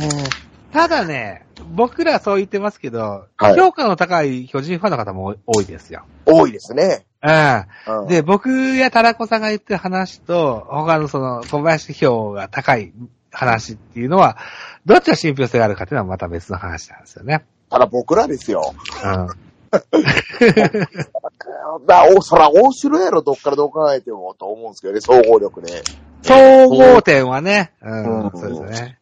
[0.73, 6.05] ただね、僕らはそう言ってますけど、はい評価の高い巨人ファンの方も多いですよ。
[6.27, 7.07] 多いですね。
[7.23, 8.03] うん。
[8.03, 12.93] うん、で、僕やタラコさんが言ってる話と、他のその小林票が高い
[13.31, 14.39] 話っていうのは、
[14.85, 17.45] どっちが信憑性があるかっていうのはまた別の話なんですよね。
[17.71, 18.75] ただ僕らですよ。
[19.05, 19.46] うん。
[21.87, 25.83] だお、そら、大城やろ、どっからどう考えても、と思うんですけどね、総合力で。
[26.23, 28.99] 総合点はね、うん、うんそうですね。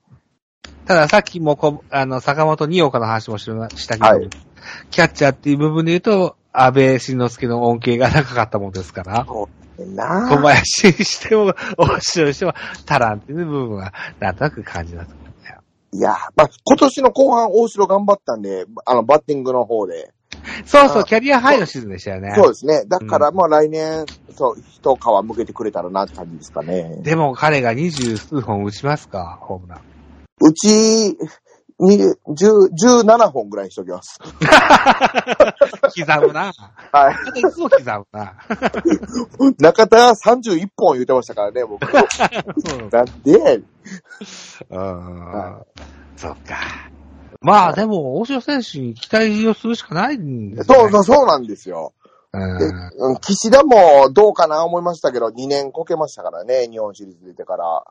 [0.86, 3.46] たださっきもこ、あの、坂本二岡の話もし
[3.86, 4.28] たけど、はい
[4.90, 9.26] キャッチャーっていう部分で言うと、安倍晋之助の恩恵が高かったもんですから、
[9.78, 12.54] な小林にしても、大城にしても、
[12.88, 15.14] 足らんっていう部分は、なんとなく感じますね。
[15.92, 20.12] いや、まあ、今年の後半、大城頑張ったんで、あの、バッティングの方で。
[20.64, 22.34] そうそう、キャリアハイのシーズンでしたよね。
[22.36, 22.84] そうですね。
[22.86, 26.98] だから、うんまあ、来年、そう、一皮向けてくれたらなって感じですかね。
[27.02, 29.80] でも彼が二十数本打ちますか、ホームラン。
[30.40, 31.16] うち、
[31.80, 32.14] に、十、
[32.72, 34.18] 十七本ぐらいにしときます。
[34.22, 34.32] 刻
[36.26, 36.52] むな。
[36.92, 37.40] はい。
[37.40, 38.34] いつも刻むな。
[39.58, 41.82] 中田31本言ってましたからね、僕。
[42.92, 43.60] なんで、
[44.70, 45.64] うん
[46.16, 46.93] そっか。
[47.40, 50.80] まあでも、大城選手に期待をするしかないんですよ、ね。
[50.82, 51.92] そうそう、そうなんですよ。
[52.32, 57.84] うん岸田もどうかな思いましたけど、2年こけましたからね、日本シリーズ出てから。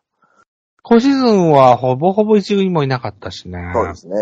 [0.81, 3.71] 今シーズンはほぼほぼ一軍にもいなかったしね。
[3.73, 4.15] そうですね。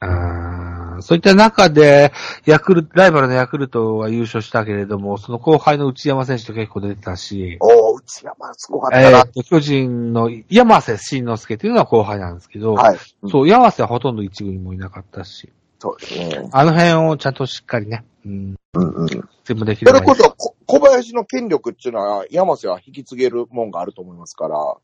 [0.00, 0.67] うん
[1.02, 2.12] そういった中で、
[2.46, 9.18] ヤクルト、ライバルのヤクルトは優勝したけれども、その後輩の内山選手と結構出てたし、おー、内山すごかったな。
[9.18, 12.98] えーと、巨人の山瀬慎之介というのは後輩なんですけど、はい。
[13.30, 16.48] そう、山瀬はほとんど一軍にもいなかったし、そうですね。
[16.52, 19.08] あの辺をちゃんとしっかりね、うん、うんうん。
[19.44, 24.76] 全部できるそれこそ、こ小林の権力っていうのは、山瀬は引き継げるもんがあると思いますから。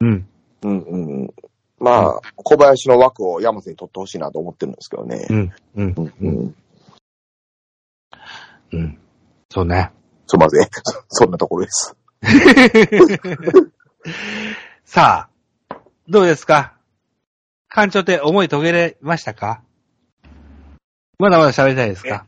[0.00, 0.26] うん。
[0.62, 1.34] うんうん。
[1.80, 5.26] まあ、小林の枠を山瀬に取ってほしいなと思ってるんですけどね。
[5.30, 5.52] うん。
[5.76, 5.94] うん。
[5.96, 6.54] うんうん。
[8.72, 8.98] うん。
[9.50, 9.90] そうね。
[10.26, 10.68] すいません。
[11.08, 11.96] そんなところです。
[14.84, 15.28] さ
[15.70, 15.76] あ、
[16.08, 16.74] どうですか？
[17.74, 19.62] 館長って思い遂げれましたか？
[21.18, 22.26] まだまだ喋りたいですか？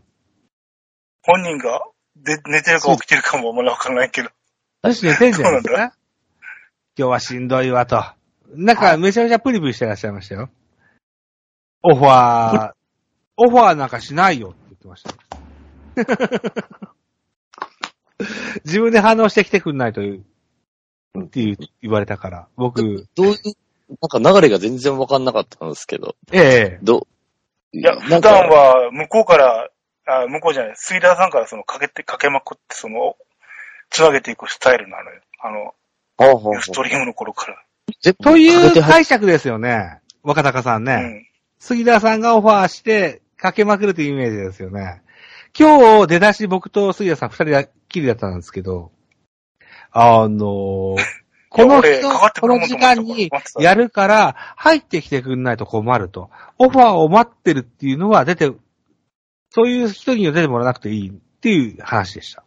[1.25, 1.83] 本人が
[2.17, 4.31] で寝てるか起きてるかもまだわからないけど。
[4.83, 5.97] 私寝てんじゃないですそうなんか
[6.99, 8.03] 今日はしんどいわと。
[8.55, 10.51] なんかめちゃめちゃプリプリしてらっしゃいましたよ。
[11.83, 12.73] オファー、
[13.37, 15.13] オファーなんかしないよって言ってました。
[18.65, 20.25] 自分で反応してきてくんないという、
[21.25, 23.37] っていう言われたから、僕、どういう、
[24.01, 26.79] なんか流れが全然わかんなかったんですけど、ええ。
[26.83, 27.07] ど、
[27.73, 29.69] いや、普段は向こうから、
[30.07, 33.17] あ向こうじゃない、スイダーさんからそのかけて、かけまくって、その、
[33.91, 35.21] つなげていくスタイルなのよ。
[35.41, 35.75] あの、
[36.17, 37.63] ほうほうほユーストリームの頃から。
[38.23, 40.01] という解釈ですよね。
[40.23, 40.95] 若隆さんね。
[40.95, 41.27] うん。
[41.59, 45.03] 杉田さんがオファーして、かけまくるというイメージですよね。
[45.59, 48.91] 今日出だし僕と杉田さん二人だきりだったんですけど、
[49.91, 50.97] あのー
[51.55, 52.09] この人、
[52.41, 53.29] この時間に
[53.61, 56.31] やるから、入ってきてくんないと困ると。
[56.57, 58.51] オファーを待ってるっていうのは出て、
[59.51, 61.13] そういう人には出てもらわなくていいっ
[61.43, 62.43] ていう話でした。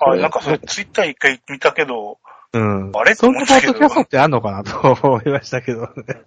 [0.00, 2.18] あ、なんかそれツイッター一回見たけど、
[2.54, 2.92] うん。
[2.94, 3.14] あれ？
[3.14, 6.22] そんなポッドキャストってあんのかなと思いましたけどね。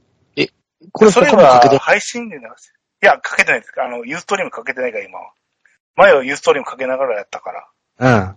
[0.91, 2.73] これそれは、配信で流す。
[3.01, 3.73] いや、かけてないです。
[3.79, 5.31] あの、ユーストリームかけてないから、今は。
[5.95, 7.67] 前はユーストリームかけながらやったから。
[7.99, 8.35] うん。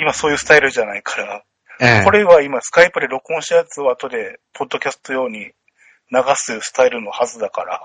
[0.00, 1.42] 今そういうスタイルじゃないから。
[1.80, 5.54] ええこれは今、スカイプで録音したやつを後で、ポッドキャスト用に流
[6.34, 7.80] すスタイルのはずだから、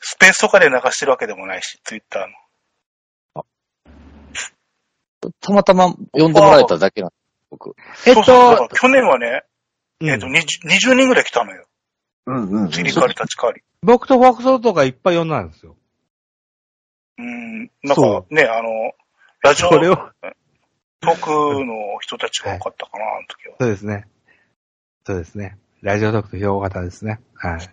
[0.00, 2.22] スペースとかで流してるわけでもないし、ツイッター
[3.34, 3.44] の。
[5.40, 7.21] たまたま呼んでもらえただけなんです、
[7.52, 7.76] 僕。
[8.06, 9.44] えっそうそう去年はね、
[10.00, 11.66] うんえっと、20, 20人ぐらい来たのよ。
[12.26, 12.68] うんうん。
[12.68, 13.62] 移りり立ち変わり。
[13.82, 15.76] 僕とフォークソートがいっぱい呼んだんですよ。
[17.18, 18.92] うん、なんそかね、あの、
[19.42, 19.96] ラジオこれを、
[21.00, 23.56] トークの人たちが多かったかな、あの時は。
[23.60, 24.06] そうですね。
[25.04, 25.58] そうですね。
[25.82, 27.20] ラジオトークと評型ですね。
[27.34, 27.68] はい。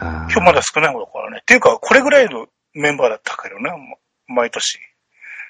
[0.00, 1.38] 今日まだ少ない方だからね。
[1.42, 3.70] っていうか、これぐらいのメンバーだったけどね、
[4.28, 4.78] 毎年。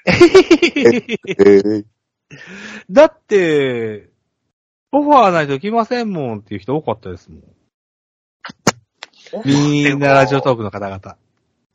[0.05, 1.85] えー、
[2.89, 4.09] だって、
[4.91, 7.43] オファーないと来ませんもんっていう人多かったですもん。
[9.45, 11.17] みんなラジオトークの方々。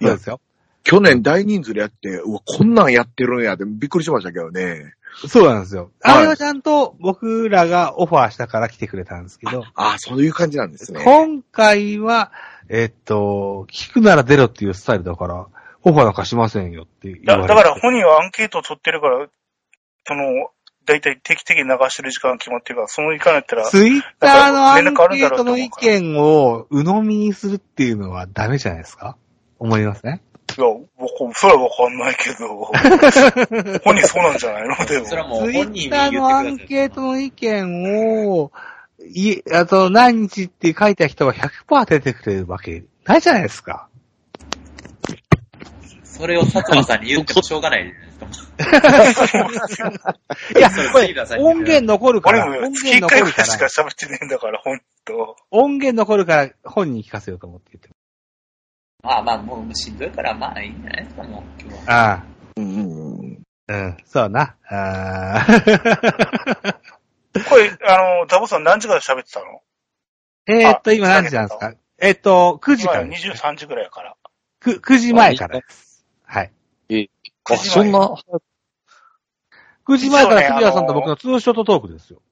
[0.01, 0.41] そうですよ。
[0.83, 4.95] 去年大人数でやって、うわ、こんなんやってるんやってびっくりしましたけどね。
[5.29, 5.91] そうなんですよ。
[6.03, 11.01] はいあれはちゃんと僕らがオファーしたから来てくれたんですけど、ああ、そういう感じなんですね。
[11.03, 12.33] 今回は、
[12.69, 15.47] えっと、聞くなら出ろっていうスタイルだから、
[15.85, 17.49] オファーなんかしませんよって言いや、われて。
[17.55, 19.27] だから本人はアンケートを取ってるから、
[20.07, 20.51] その、
[20.87, 24.85] だいたい定期的に流してる時間が決まってるから、その時間やったら、ツイッターのアン
[25.17, 29.17] ケートの意見を鵜呑みにするっていうのはダメじゃないですか？
[29.59, 30.21] 思いますね？
[30.59, 30.67] いや、
[30.99, 32.67] 僕、それはわかんないけど、
[33.83, 34.85] 本人そうなんじゃないの？
[34.85, 35.17] でもそ。
[35.17, 36.59] れはもうツイッターのアン。
[36.59, 38.53] ケートの意見を、
[39.15, 43.89] い、あと何日って書いた人が100%出てくれるわけないじゃないですか。
[46.05, 47.93] それを佐久間さんに言ってもしょうがない
[50.57, 55.37] いや、これ音源残るから、音月1回源残るかぐらいしから喋ってねえんだから、ほんと。
[55.51, 57.89] 音源残るから本人に聞かせようと思って言って
[59.03, 61.93] まあまあ、もうしんどいから、まあいいんじゃないですか、もう今日は。
[61.93, 62.23] ああ、
[62.57, 63.43] うんうんうん。
[63.67, 64.55] うん、そうな。
[64.69, 65.47] ああ
[67.49, 69.63] これ、あの、ザボさん何時から喋ってたの？
[70.47, 71.75] えーっと、今何時なんですか？
[71.99, 74.17] えーっと、9時今からですね、23時ぐらいやから。
[74.61, 76.05] く 9, 時前からです。
[76.25, 76.53] はい。
[77.51, 78.17] あ、そんな、
[79.87, 82.23] 9時前から杉谷さんと僕のツーショットトークですよ。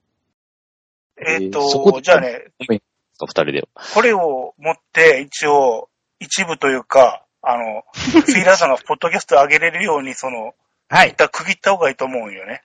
[1.17, 3.67] えーそこと、じゃあね、二人で。
[3.93, 5.89] これを持って、一応、
[6.19, 7.83] 一部というか、あの、
[8.25, 10.55] 杉浦さんがポッドキャスト上げれるように、その、
[10.89, 11.15] はい一。
[11.15, 12.63] 旦区切った方がいいと思うんよね。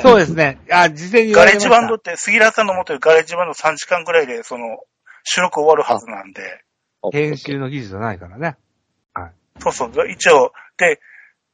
[0.00, 0.58] そうですね。
[0.70, 4.78] あ、事前に言わガレーれてましたジバンドって、杉浦さんの持ってるガレージバンド3時間ぐらいで、その、
[5.24, 6.64] 収録終わるはずなんで、
[7.12, 8.56] 編集の技術じゃないからね。
[9.58, 11.00] そうそう、一応、で、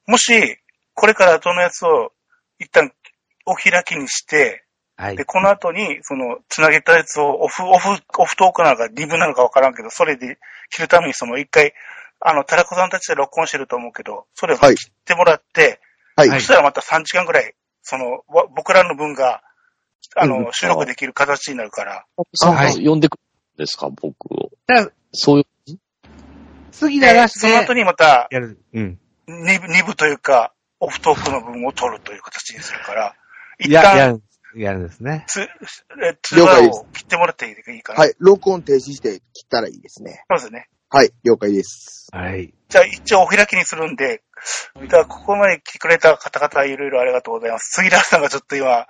[0.07, 0.59] もし、
[0.95, 2.13] これから後のやつを、
[2.59, 2.93] 一旦、
[3.45, 4.65] お開きにして、
[4.97, 5.25] はいで、。
[5.25, 10.39] この後に、その、つなげたやつをオフ、オフ、オフトークなのか、リブなのかわからんけど、それで
[10.71, 11.75] 切るために、その、一回、
[12.21, 15.81] あの、タラコさんたちで録音してると思うけど、それをはい切ってもらって、
[16.17, 16.29] はい。
[16.31, 19.43] はいそしたらまた3時間ぐらい、その、わ僕らの分が、
[20.15, 23.23] あうんの、収録できる形になるから、さんがはい呼んでくる
[23.57, 24.51] んですか、僕を。
[24.67, 25.79] だからそういう、
[26.73, 28.59] 杉田出しその後て、にまた、やる。
[28.73, 28.99] うん。
[29.27, 33.15] 二部、二部というか、オフトークの分を取るという形にするから、
[33.59, 34.23] 一いや、る。
[34.55, 35.25] やるんですね。
[35.29, 35.47] つ、え
[36.69, 37.93] を切ってもらっていいか？
[37.95, 38.01] な。
[38.01, 38.15] はい。
[38.19, 40.25] 録音停止して切ったらいいですね。
[40.31, 40.69] そうですね。
[40.89, 41.11] はい。
[41.25, 42.09] 了解です。
[42.13, 42.55] はい。
[42.69, 44.23] じゃあ一応お開きにするんで、
[44.89, 47.73] じゃあここまで来てくれた方々いろいろありがとうございます。
[47.73, 48.87] 杉田さんがちょっと今、